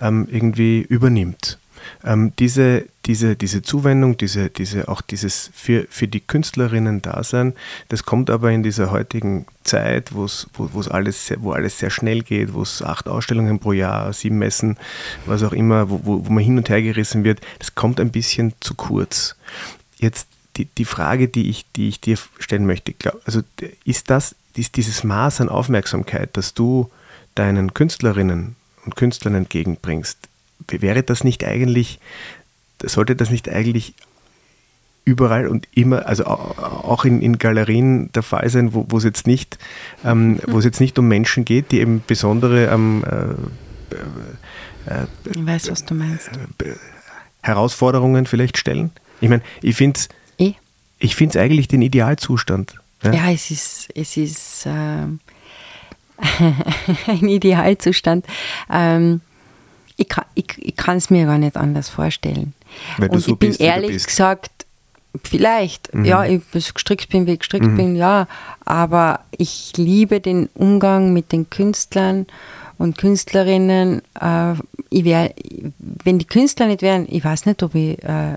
[0.00, 1.58] ähm, irgendwie übernimmt.
[2.04, 7.54] Ähm, diese, diese, diese Zuwendung, diese, diese, auch dieses für, für die Künstlerinnen Dasein,
[7.88, 11.90] das kommt aber in dieser heutigen Zeit, wo's, wo es alles, sehr, wo alles sehr
[11.90, 14.76] schnell geht, wo es acht Ausstellungen pro Jahr, sieben Messen,
[15.26, 18.10] was auch immer, wo, wo, wo man hin und her gerissen wird, das kommt ein
[18.10, 19.36] bisschen zu kurz.
[19.98, 23.42] Jetzt die, die Frage, die ich, die ich dir stellen möchte, glaub, also
[23.84, 26.90] ist das, ist dieses Maß an Aufmerksamkeit, das du
[27.34, 30.18] deinen Künstlerinnen und Künstlern entgegenbringst,
[30.68, 32.00] wäre das nicht eigentlich
[32.84, 33.94] sollte das nicht eigentlich
[35.04, 39.56] überall und immer, also auch in, in Galerien der Fall sein, wo, es jetzt nicht,
[40.04, 45.46] ähm, wo es jetzt nicht um Menschen geht, die eben besondere ähm, äh, äh, ich
[45.46, 46.28] weiß, was du meinst.
[46.62, 46.74] Äh,
[47.42, 48.90] Herausforderungen vielleicht stellen.
[49.20, 50.54] Ich meine, ich finde es eh?
[50.98, 52.74] ich find's eigentlich den Idealzustand.
[53.04, 54.70] Ja, ja es ist, es ist äh,
[57.06, 58.26] ein Idealzustand.
[58.68, 59.20] Ähm,
[59.96, 62.54] ich kann es mir gar nicht anders vorstellen.
[62.98, 64.66] Weil Und so ich bin ehrlich gesagt,
[65.22, 66.04] vielleicht, mhm.
[66.04, 67.76] ja, ich gestrickt bin, wie ich gestrickt mhm.
[67.76, 68.28] bin, ja,
[68.64, 72.26] aber ich liebe den Umgang mit den Künstlern
[72.78, 74.02] und Künstlerinnen.
[74.20, 74.54] Äh,
[74.90, 75.32] ich wär,
[75.78, 78.36] wenn die Künstler nicht wären, ich weiß nicht, ob ich, äh,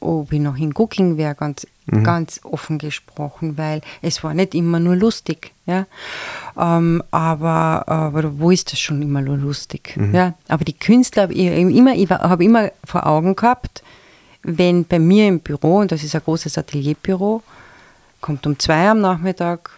[0.00, 2.04] ob ich noch in Cooking wäre, ganz, mhm.
[2.04, 5.52] ganz offen gesprochen, weil es war nicht immer nur lustig.
[5.66, 5.86] Ja?
[6.56, 9.96] Ähm, aber, aber wo ist das schon immer nur lustig?
[9.96, 10.14] Mhm.
[10.14, 10.34] Ja?
[10.48, 13.82] Aber die Künstler, ich, immer, ich habe immer vor Augen gehabt,
[14.42, 17.42] wenn bei mir im Büro, und das ist ein großes Atelierbüro,
[18.20, 19.70] kommt um zwei am Nachmittag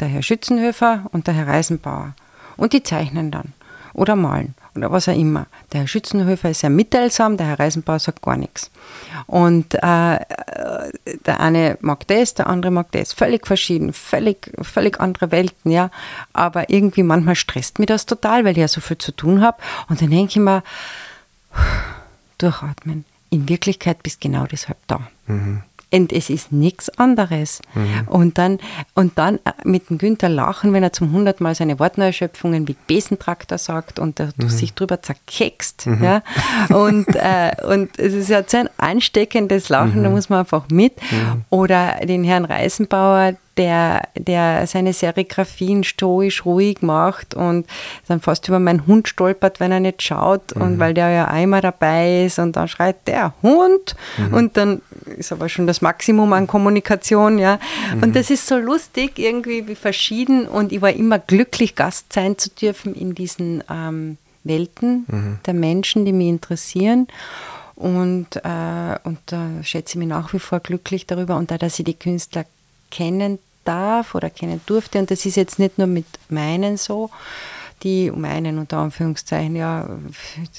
[0.00, 2.14] der Herr Schützenhöfer und der Herr Reisenbauer.
[2.56, 3.52] Und die zeichnen dann
[3.96, 5.46] oder malen oder was auch immer.
[5.72, 8.70] Der Herr Schützenhöfer ist sehr mitteilsam, der Herr Reisenbauer sagt gar nichts.
[9.26, 9.78] Und äh,
[11.24, 13.12] der eine mag das, der andere mag das.
[13.12, 15.90] Völlig verschieden, völlig, völlig andere Welten, ja.
[16.32, 19.56] Aber irgendwie manchmal stresst mich das total, weil ich ja so viel zu tun habe.
[19.88, 20.62] Und dann denke ich mir,
[22.38, 23.04] durchatmen.
[23.30, 25.00] In Wirklichkeit bist genau deshalb da.
[25.26, 25.62] Mhm.
[25.96, 27.62] Und es ist nichts anderes.
[27.74, 28.08] Mhm.
[28.08, 28.58] Und, dann,
[28.94, 33.56] und dann äh, mit dem Günther lachen, wenn er zum hundertmal seine Wortneuschöpfungen wie Besentraktor
[33.56, 34.48] sagt und er mhm.
[34.48, 35.86] sich drüber zerkeckst.
[35.86, 36.04] Mhm.
[36.04, 36.22] Ja?
[36.68, 40.14] Und, äh, und es ist ja so ein ansteckendes Lachen, da mhm.
[40.14, 41.00] muss man einfach mit.
[41.10, 41.44] Mhm.
[41.50, 47.66] Oder den Herrn Reisenbauer, der, der seine Serigraphien stoisch ruhig macht und
[48.06, 50.62] dann fast über meinen Hund stolpert, wenn er nicht schaut mhm.
[50.62, 54.34] und weil der ja einmal dabei ist und dann schreit der Hund mhm.
[54.34, 54.82] und dann
[55.16, 57.58] ist aber schon das Maximum an Kommunikation, ja.
[57.94, 58.02] Mhm.
[58.02, 62.36] Und das ist so lustig, irgendwie wie verschieden und ich war immer glücklich, Gast sein
[62.38, 65.38] zu dürfen in diesen ähm, Welten mhm.
[65.46, 67.08] der Menschen, die mich interessieren.
[67.74, 71.78] Und, äh, und da schätze ich mich nach wie vor glücklich darüber und da, dass
[71.78, 72.46] ich die Künstler
[72.90, 74.98] kennen darf oder kennen durfte.
[74.98, 77.10] Und das ist jetzt nicht nur mit meinen so,
[77.86, 79.88] die um einen unter Anführungszeichen, ja,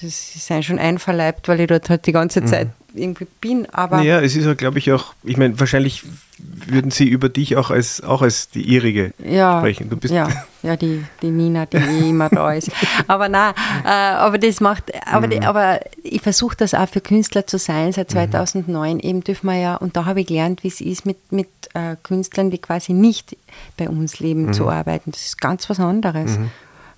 [0.01, 2.47] das ist schon einverleibt, weil ich dort halt die ganze mhm.
[2.47, 3.01] Zeit mhm.
[3.01, 3.67] irgendwie bin.
[3.73, 6.03] Aber ja, es ist ja, glaube ich, auch, ich meine, wahrscheinlich
[6.39, 9.89] würden sie über dich auch als, auch als die ihrige ja, sprechen.
[9.89, 10.30] Du bist ja,
[10.63, 12.71] ja die, die Nina, die eh immer da ist.
[13.07, 13.53] Aber nein,
[13.84, 15.32] äh, aber das macht, aber, mhm.
[15.32, 17.91] die, aber ich versuche das auch für Künstler zu sein.
[17.91, 18.99] Seit 2009 mhm.
[19.01, 21.97] eben dürfen wir ja, und da habe ich gelernt, wie es ist, mit, mit äh,
[22.03, 23.36] Künstlern, die quasi nicht
[23.75, 24.53] bei uns leben, mhm.
[24.53, 25.11] zu arbeiten.
[25.11, 26.38] Das ist ganz was anderes.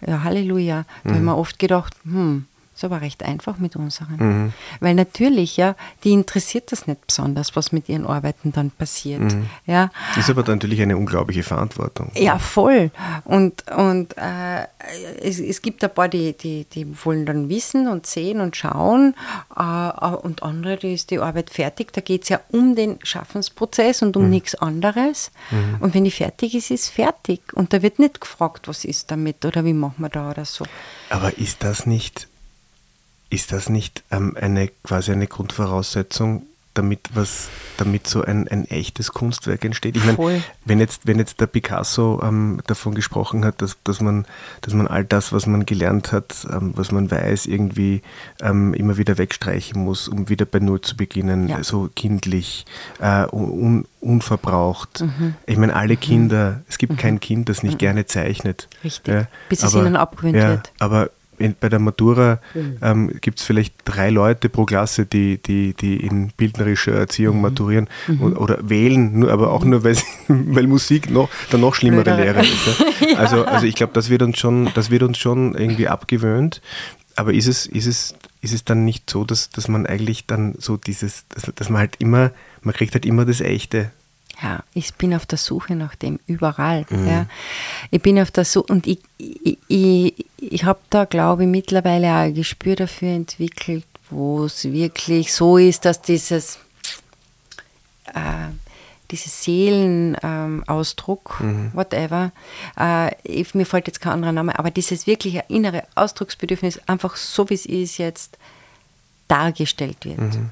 [0.05, 0.85] Ja, Halleluja.
[1.03, 1.13] Da mhm.
[1.13, 2.45] habe ich mir oft gedacht, hm,
[2.80, 4.15] ist aber recht einfach mit unseren.
[4.17, 4.53] Mhm.
[4.80, 5.75] Weil natürlich, ja,
[6.05, 9.19] die interessiert das nicht besonders, was mit ihren Arbeiten dann passiert.
[9.19, 9.47] Mhm.
[9.65, 9.91] Ja.
[10.15, 12.09] Ist aber natürlich eine unglaubliche Verantwortung.
[12.15, 12.91] Ja, voll.
[13.25, 14.63] Und, und äh,
[15.21, 19.13] es, es gibt ein paar, die, die, die wollen dann wissen und sehen und schauen.
[19.57, 21.91] Äh, und andere, die ist die Arbeit fertig.
[21.91, 24.30] Da geht es ja um den Schaffensprozess und um mhm.
[24.30, 25.32] nichts anderes.
[25.51, 25.77] Mhm.
[25.82, 27.41] Und wenn die fertig ist, ist fertig.
[27.53, 30.65] Und da wird nicht gefragt, was ist damit oder wie machen wir da oder so.
[31.09, 32.28] Aber ist das nicht
[33.30, 39.11] ist das nicht ähm, eine quasi eine Grundvoraussetzung, damit was, damit so ein, ein echtes
[39.11, 39.97] Kunstwerk entsteht?
[39.97, 44.25] Ich meine, wenn jetzt, wenn jetzt der Picasso ähm, davon gesprochen hat, dass, dass, man,
[44.61, 48.01] dass man all das, was man gelernt hat, ähm, was man weiß, irgendwie
[48.41, 51.63] ähm, immer wieder wegstreichen muss, um wieder bei Null zu beginnen, ja.
[51.63, 52.65] so kindlich,
[52.99, 55.01] äh, un, unverbraucht.
[55.01, 55.36] Mhm.
[55.47, 55.99] Ich meine, alle mhm.
[55.99, 56.97] Kinder, es gibt mhm.
[56.97, 57.80] kein Kind, das nicht mhm.
[57.80, 58.69] gerne zeichnet.
[58.84, 60.71] Richtig, ja, bis es aber, ihnen abgewöhnt ja, wird.
[60.80, 61.09] Aber
[61.39, 62.77] in, bei der Matura mhm.
[62.81, 67.41] ähm, gibt es vielleicht drei Leute pro Klasse, die, die, die in bildnerischer Erziehung mhm.
[67.41, 68.21] maturieren mhm.
[68.21, 69.95] Und, oder wählen, nur, aber auch nur, weil,
[70.27, 72.49] weil Musik noch, der noch schlimmere Lehrer ist.
[72.99, 73.17] Ja?
[73.17, 76.61] Also, also ich glaube, das wird uns schon, das wird uns schon irgendwie abgewöhnt.
[77.15, 80.55] Aber ist es, ist es, ist es dann nicht so, dass, dass man eigentlich dann
[80.57, 82.31] so dieses, dass, dass man halt immer,
[82.61, 83.91] man kriegt halt immer das Echte
[84.41, 86.85] ja, ich bin auf der Suche nach dem überall.
[86.89, 87.07] Mhm.
[87.07, 87.25] Ja.
[87.91, 92.07] Ich bin auf der Suche und ich, ich, ich, ich habe da, glaube ich, mittlerweile
[92.07, 96.59] auch ein Gespür dafür entwickelt, wo es wirklich so ist, dass dieses,
[98.13, 98.49] äh,
[99.11, 101.71] dieses Seelenausdruck, ähm, mhm.
[101.73, 102.31] whatever,
[102.79, 107.49] äh, ich, mir fällt jetzt kein anderer Name, aber dieses wirkliche innere Ausdrucksbedürfnis einfach so,
[107.49, 108.37] wie es ist, jetzt
[109.27, 110.19] dargestellt wird.
[110.19, 110.51] Mhm.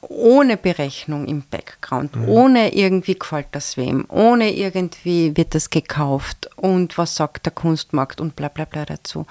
[0.00, 2.28] Ohne Berechnung im Background, mhm.
[2.28, 8.20] ohne irgendwie gefällt das wem, ohne irgendwie wird das gekauft und was sagt der Kunstmarkt
[8.20, 9.26] und bla bla bla dazu.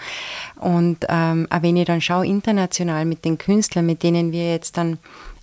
[0.56, 4.78] Und ähm, auch wenn ich dann schaue, international mit den Künstlern, mit denen wir jetzt
[4.78, 5.00] dann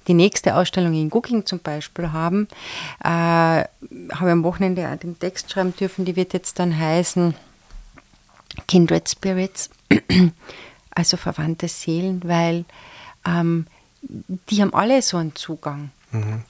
[0.06, 2.48] die nächste Ausstellung in Cooking zum Beispiel haben,
[3.02, 7.34] äh, habe ich am Wochenende auch den Text schreiben dürfen, die wird jetzt dann heißen
[8.68, 9.70] Kindred Spirits,
[10.90, 12.64] also verwandte Seelen, weil
[13.26, 13.66] ähm,
[14.50, 15.90] die haben alle so einen Zugang.
[16.14, 16.44] Mhm.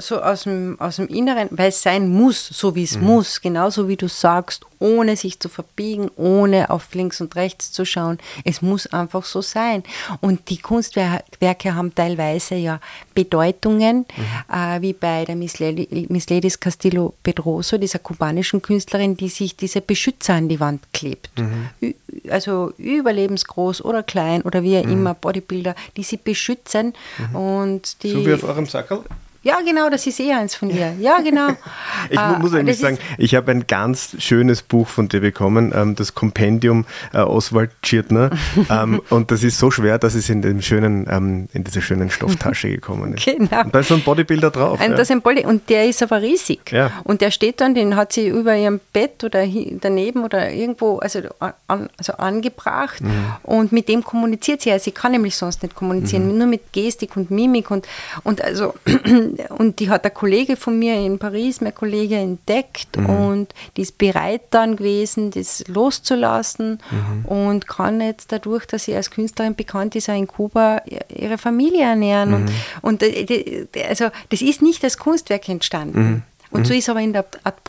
[0.00, 3.04] So aus dem, aus dem Inneren, weil es sein muss, so wie es mhm.
[3.04, 7.84] muss, genauso wie du sagst, ohne sich zu verbiegen, ohne auf links und rechts zu
[7.84, 8.18] schauen.
[8.44, 9.82] Es muss einfach so sein.
[10.20, 12.80] Und die Kunstwerke haben teilweise ja
[13.14, 14.54] Bedeutungen, mhm.
[14.54, 19.56] äh, wie bei der Miss, Lady, Miss Ladies Castillo Pedroso, dieser kubanischen Künstlerin, die sich
[19.56, 21.30] diese Beschützer an die Wand klebt.
[21.38, 21.94] Mhm.
[22.28, 24.92] Also überlebensgroß oder klein oder wie mhm.
[24.92, 26.94] immer, Bodybuilder, die sie beschützen.
[27.18, 27.36] Mhm.
[27.36, 28.95] Und die, so wie auf eurem Sackerl?
[28.96, 30.92] Cool Ja, genau, das ist eh eins von dir.
[30.98, 31.50] Ja, genau.
[32.10, 35.94] ich äh, muss eigentlich sagen, ich habe ein ganz schönes Buch von dir bekommen, ähm,
[35.94, 36.84] das Kompendium
[37.14, 38.30] äh, Oswald Schirtner.
[38.70, 42.10] ähm, und das ist so schwer, dass es in, dem schönen, ähm, in dieser schönen
[42.10, 43.24] Stofftasche gekommen ist.
[43.24, 43.62] Genau.
[43.62, 44.80] Und da ist so ein Bodybuilder drauf.
[44.80, 44.96] Ein, ja.
[44.96, 46.72] das ein Body und der ist aber riesig.
[46.72, 46.90] Ja.
[47.04, 49.46] Und der steht dann, den hat sie über ihrem Bett oder
[49.80, 51.20] daneben oder irgendwo also,
[51.68, 53.00] an, also angebracht.
[53.00, 53.26] Mhm.
[53.44, 54.72] Und mit dem kommuniziert sie.
[54.72, 56.38] Also sie kann nämlich sonst nicht kommunizieren, mhm.
[56.38, 57.70] nur mit Gestik und Mimik.
[57.70, 57.86] Und,
[58.24, 58.74] und also
[59.50, 63.06] und die hat ein Kollege von mir in Paris, mein Kollege, entdeckt mhm.
[63.06, 67.24] und die ist bereit dann gewesen, das loszulassen mhm.
[67.24, 71.82] und kann jetzt dadurch, dass sie als Künstlerin bekannt ist, auch in Kuba ihre Familie
[71.82, 72.30] ernähren.
[72.30, 72.48] Mhm.
[72.82, 76.00] Und, und äh, also das ist nicht als Kunstwerk entstanden.
[76.00, 76.22] Mhm.
[76.50, 76.78] Und so mhm.
[76.78, 77.60] ist aber in der Art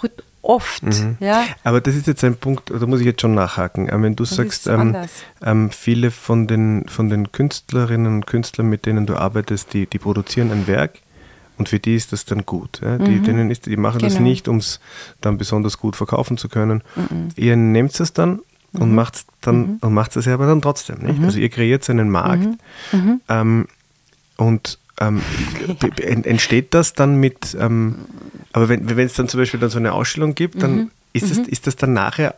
[0.41, 0.83] oft.
[0.83, 1.17] Mhm.
[1.19, 1.45] Ja?
[1.63, 3.89] Aber das ist jetzt ein Punkt, da muss ich jetzt schon nachhaken.
[3.91, 4.95] Wenn du das sagst, ähm,
[5.43, 9.99] ähm, viele von den, von den Künstlerinnen und Künstlern, mit denen du arbeitest, die, die
[9.99, 10.99] produzieren ein Werk
[11.57, 12.81] und für die ist das dann gut.
[12.83, 12.97] Ja?
[12.97, 13.23] Die, mhm.
[13.23, 14.13] denen ist, die machen genau.
[14.13, 14.79] das nicht, um es
[15.21, 16.83] dann besonders gut verkaufen zu können.
[16.95, 17.29] Mhm.
[17.35, 18.39] Ihr nehmt es dann
[18.73, 18.95] und mhm.
[18.95, 19.77] macht dann mhm.
[19.81, 20.99] und macht es aber dann trotzdem.
[20.99, 21.19] Nicht?
[21.19, 21.25] Mhm.
[21.25, 22.47] Also ihr kreiert einen Markt
[22.91, 23.21] mhm.
[23.27, 23.67] ähm,
[24.37, 25.21] und ähm,
[26.01, 27.95] entsteht das dann mit, ähm,
[28.53, 31.67] aber wenn es dann zum Beispiel dann so eine Ausstellung gibt, dann ist, das, ist
[31.67, 32.35] das dann nachher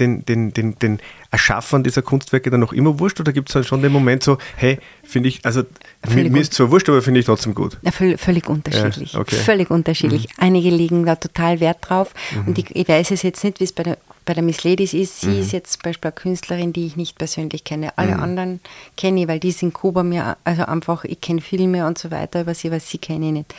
[0.00, 0.98] den, den, den, den
[1.30, 4.38] Erschaffern dieser Kunstwerke dann noch immer wurscht oder gibt es dann schon den Moment so,
[4.56, 5.62] hey, finde ich, also
[6.08, 7.78] mir, mir, ist zwar wurscht, aber finde ich trotzdem gut?
[7.82, 9.12] Ja, völlig, völlig unterschiedlich.
[9.12, 9.36] Ja, okay.
[9.36, 10.28] Völlig unterschiedlich.
[10.28, 10.34] Mhm.
[10.38, 12.48] Einige legen da total Wert drauf mhm.
[12.48, 14.94] und ich, ich, weiß es jetzt nicht, wie es bei der, bei der Miss Ladies
[14.94, 15.20] ist.
[15.20, 15.40] Sie mhm.
[15.40, 17.96] ist jetzt zum Beispiel eine Künstlerin, die ich nicht persönlich kenne.
[17.96, 18.22] Alle mhm.
[18.22, 18.60] anderen
[18.96, 22.42] kenne ich, weil die sind Kuba mir, also einfach, ich kenne Filme und so weiter
[22.42, 23.54] über sie, aber sie kenne ich nicht.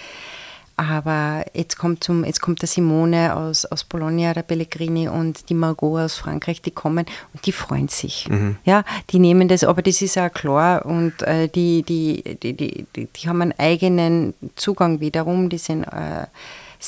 [0.78, 5.54] Aber jetzt kommt, zum, jetzt kommt der Simone aus, aus Bologna, der Pellegrini und die
[5.54, 8.28] Margot aus Frankreich, die kommen und die freuen sich.
[8.30, 8.58] Mhm.
[8.66, 12.86] Ja, die nehmen das, aber das ist auch klar und äh, die, die, die, die,
[12.94, 16.28] die, die, haben einen eigenen Zugang wiederum, die sind äh,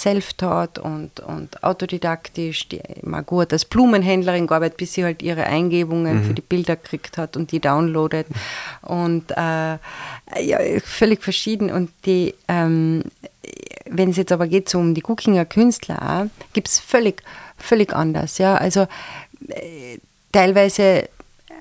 [0.02, 2.70] self-taught und, und autodidaktisch.
[2.70, 6.24] Die Margot hat als Blumenhändlerin gearbeitet, bis sie halt ihre Eingebungen mhm.
[6.24, 8.28] für die Bilder gekriegt hat und die downloadet.
[8.82, 9.78] Und äh,
[10.42, 11.72] ja, völlig verschieden.
[11.72, 13.04] Und die ähm,
[13.90, 17.24] wenn es jetzt aber geht so um die Cookinger Künstler, gibt es völlig,
[17.58, 18.38] völlig anders.
[18.38, 18.56] Ja?
[18.56, 18.88] Also
[19.48, 20.00] äh,
[20.32, 21.10] teilweise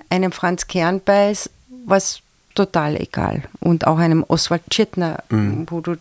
[0.09, 1.51] einem Franz Kernbeis
[1.87, 2.21] was
[2.55, 3.43] total egal.
[3.61, 5.67] Und auch einem Oswald Tschirtner, mhm.
[5.71, 5.97] wo du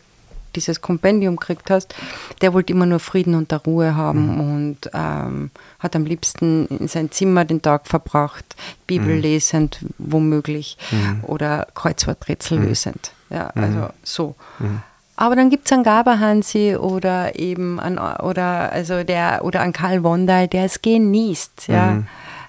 [0.56, 1.96] dieses Kompendium gekriegt hast,
[2.42, 4.40] der wollte immer nur Frieden und Ruhe haben mhm.
[4.40, 8.56] und ähm, hat am liebsten in sein Zimmer den Tag verbracht,
[8.88, 9.22] Bibel mhm.
[9.22, 11.24] lesend womöglich mhm.
[11.24, 12.68] oder Kreuzworträtsel mhm.
[12.68, 13.12] lösend.
[13.30, 13.64] Ja, mhm.
[13.64, 14.36] also so.
[14.60, 14.82] Mhm.
[15.18, 20.04] Aber dann gibt es einen Gaberhansi oder eben an, oder also der oder an Karl
[20.04, 22.04] Wondal, der es genießt, ja.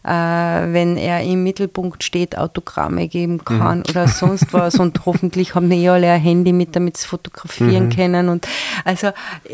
[0.06, 0.12] Mhm.
[0.12, 3.84] Äh, wenn er im Mittelpunkt steht, Autogramme geben kann mhm.
[3.90, 4.76] oder sonst was.
[4.78, 7.96] Und hoffentlich haben die alle ein Handy mit, damit sie fotografieren mhm.
[7.96, 8.28] können.
[8.28, 8.46] Und
[8.84, 9.10] also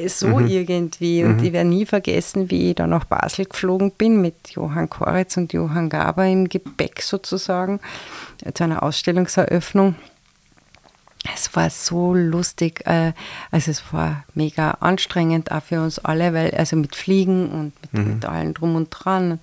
[0.07, 0.47] so mhm.
[0.47, 1.25] irgendwie.
[1.25, 1.45] Und mhm.
[1.45, 5.53] ich werde nie vergessen, wie ich da nach Basel geflogen bin mit Johann Koritz und
[5.53, 7.81] Johann Gaber im Gepäck sozusagen
[8.55, 9.95] zu einer Ausstellungseröffnung.
[11.33, 13.13] Es war so lustig, äh,
[13.53, 17.93] also es war mega anstrengend auch für uns alle, weil also mit Fliegen und mit,
[17.93, 18.15] mhm.
[18.15, 19.39] mit allem drum und dran.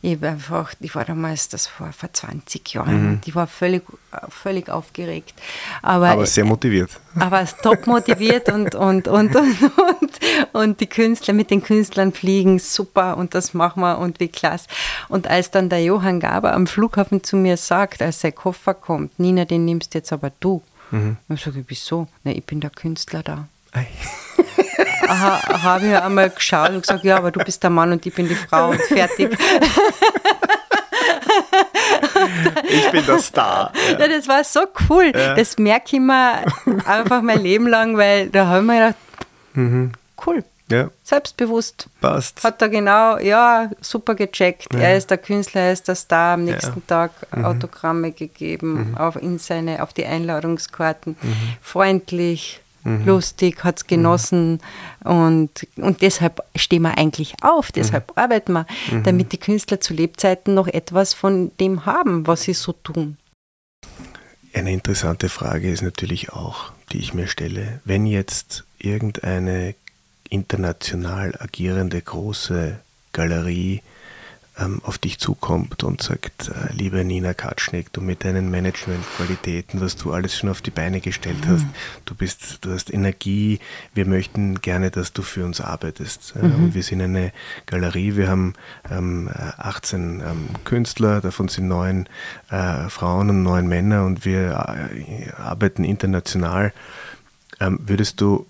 [0.00, 3.20] Ich war einfach, ich war damals, das war vor 20 Jahren, mhm.
[3.24, 3.82] ich war völlig,
[4.28, 5.34] völlig aufgeregt.
[5.82, 7.00] Aber, aber sehr motiviert.
[7.18, 10.18] Aber top motiviert und, und, und, und, und,
[10.52, 14.68] und die Künstler mit den Künstlern fliegen, super und das machen wir und wie klasse.
[15.08, 19.18] Und als dann der Johann Gaber am Flughafen zu mir sagt, als sein Koffer kommt,
[19.18, 20.62] Nina, den nimmst jetzt aber du.
[20.94, 21.16] Mhm.
[21.28, 22.06] Und ich sage, wieso?
[22.22, 23.48] Na, ich bin der Künstler da.
[25.08, 28.14] Aha, habe ich einmal geschaut und gesagt, ja, aber du bist der Mann und ich
[28.14, 29.36] bin die Frau und fertig.
[32.68, 33.72] ich bin der Star.
[33.90, 33.98] Ja.
[33.98, 35.10] ja das war so cool.
[35.12, 35.34] Ja.
[35.34, 36.44] Das merke ich mir
[36.84, 38.94] einfach mein Leben lang, weil da haben wir gedacht,
[39.54, 39.90] mhm.
[40.24, 40.44] cool.
[40.70, 40.90] Ja.
[41.02, 41.88] Selbstbewusst.
[42.00, 42.42] Passt.
[42.42, 44.72] Hat er genau, ja, super gecheckt.
[44.72, 44.80] Ja.
[44.80, 46.34] Er ist der Künstler, er ist der Star.
[46.34, 46.82] Am nächsten ja.
[46.86, 47.44] Tag mhm.
[47.44, 48.96] Autogramme gegeben mhm.
[48.96, 51.16] auf, in seine, auf die Einladungskarten.
[51.20, 51.36] Mhm.
[51.60, 53.04] Freundlich, mhm.
[53.04, 54.60] lustig, hat es genossen.
[55.02, 58.22] Und, und deshalb stehen wir eigentlich auf, deshalb mhm.
[58.22, 59.02] arbeiten wir, mhm.
[59.02, 63.18] damit die Künstler zu Lebzeiten noch etwas von dem haben, was sie so tun.
[64.54, 69.74] Eine interessante Frage ist natürlich auch, die ich mir stelle, wenn jetzt irgendeine
[70.28, 72.78] international agierende große
[73.12, 73.82] Galerie
[74.58, 79.96] ähm, auf dich zukommt und sagt, äh, liebe Nina Katschnick, du mit deinen Managementqualitäten, was
[79.96, 81.50] du alles schon auf die Beine gestellt mhm.
[81.50, 81.66] hast,
[82.04, 83.58] du bist, du hast Energie,
[83.94, 86.36] wir möchten gerne, dass du für uns arbeitest.
[86.36, 86.54] Mhm.
[86.54, 87.32] Und wir sind eine
[87.66, 88.54] Galerie, wir haben
[88.90, 92.08] ähm, 18 ähm, Künstler, davon sind neun
[92.50, 94.50] äh, Frauen und neun Männer und wir
[94.96, 96.72] äh, arbeiten international.
[97.58, 98.46] Ähm, würdest du,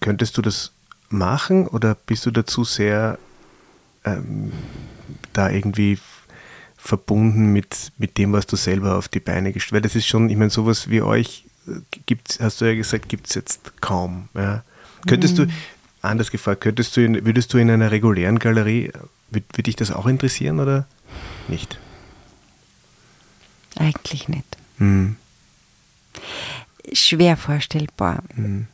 [0.00, 0.72] könntest du das
[1.08, 3.18] machen oder bist du dazu sehr
[4.04, 4.52] ähm,
[5.32, 5.98] da irgendwie
[6.76, 9.74] verbunden mit, mit dem, was du selber auf die Beine gestellt hast?
[9.74, 13.08] Weil das ist schon, ich meine, sowas wie euch äh, gibt hast du ja gesagt,
[13.08, 14.28] gibt es jetzt kaum.
[14.34, 14.62] Ja.
[15.06, 15.48] Könntest mhm.
[15.48, 15.52] du,
[16.02, 18.92] anders gefragt, könntest du in, würdest du in einer regulären Galerie,
[19.30, 20.86] würde würd dich das auch interessieren oder
[21.48, 21.78] nicht?
[23.76, 24.56] Eigentlich nicht.
[24.78, 25.16] Mhm.
[26.92, 28.22] Schwer vorstellbar.
[28.34, 28.68] Mhm.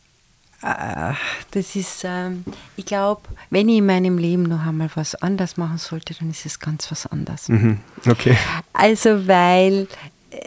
[0.62, 2.44] Das ist, ähm,
[2.76, 6.46] ich glaube, wenn ich in meinem Leben noch einmal was anders machen sollte, dann ist
[6.46, 7.48] es ganz was anderes.
[7.48, 7.80] Mhm.
[8.08, 8.36] Okay.
[8.72, 9.88] Also, weil
[10.30, 10.38] äh,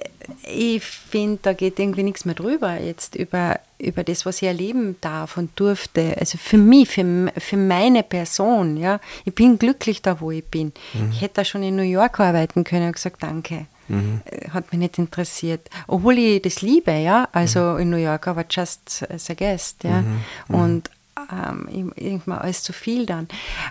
[0.47, 4.95] ich finde, da geht irgendwie nichts mehr drüber, jetzt über, über das, was ich erleben
[5.01, 6.15] darf und durfte.
[6.17, 9.01] Also für mich, für, für meine Person, ja.
[9.25, 10.71] Ich bin glücklich da, wo ich bin.
[10.93, 11.11] Mhm.
[11.11, 13.67] Ich hätte da schon in New York arbeiten können und gesagt, danke.
[13.87, 14.21] Mhm.
[14.51, 15.69] Hat mich nicht interessiert.
[15.87, 17.27] Obwohl ich das liebe, ja.
[17.31, 17.79] Also mhm.
[17.79, 20.01] in New York, aber just as a guest, ja.
[20.01, 20.21] Mhm.
[20.47, 20.55] mhm.
[20.55, 20.89] Und
[21.31, 23.27] ähm, irgendwann alles zu viel dann.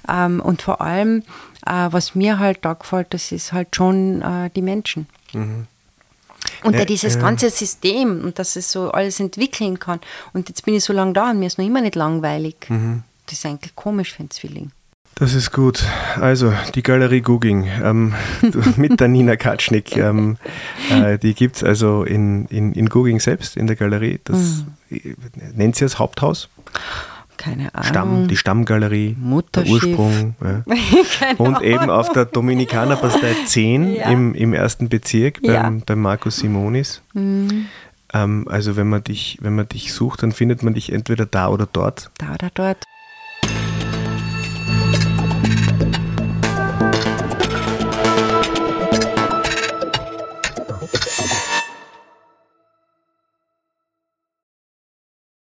[0.09, 1.23] Ähm, und vor allem,
[1.67, 5.07] äh, was mir halt da gefällt, das ist halt schon äh, die Menschen.
[5.33, 5.67] Mhm.
[6.63, 10.01] Und ja, dieses äh, ganze System und dass es so alles entwickeln kann.
[10.33, 12.57] Und jetzt bin ich so lange da und mir ist noch immer nicht langweilig.
[12.69, 13.03] Mhm.
[13.27, 14.71] Das ist eigentlich komisch für ein Zwilling.
[15.17, 15.85] Das ist gut.
[16.21, 18.15] Also, die Galerie Googing ähm,
[18.77, 19.97] mit der Nina Katschnik.
[19.97, 20.37] Ähm,
[20.91, 24.21] äh, die gibt es also in, in, in Googing selbst, in der Galerie.
[24.25, 25.17] Das mhm.
[25.55, 26.49] nennt sie als Haupthaus.
[27.37, 27.89] Keine Ahnung.
[27.89, 29.17] Stamm, die Stammgalerie,
[29.55, 30.35] der Ursprung.
[30.45, 30.63] Ja.
[31.39, 34.11] Und eben auf der Dominikanerpastei 10 ja.
[34.11, 35.83] im, im ersten Bezirk beim, ja.
[35.85, 37.03] beim Markus Simonis.
[37.13, 37.67] Mhm.
[38.13, 41.49] Ähm, also wenn man dich, wenn man dich sucht, dann findet man dich entweder da
[41.49, 42.11] oder dort.
[42.19, 42.79] Da oder dort.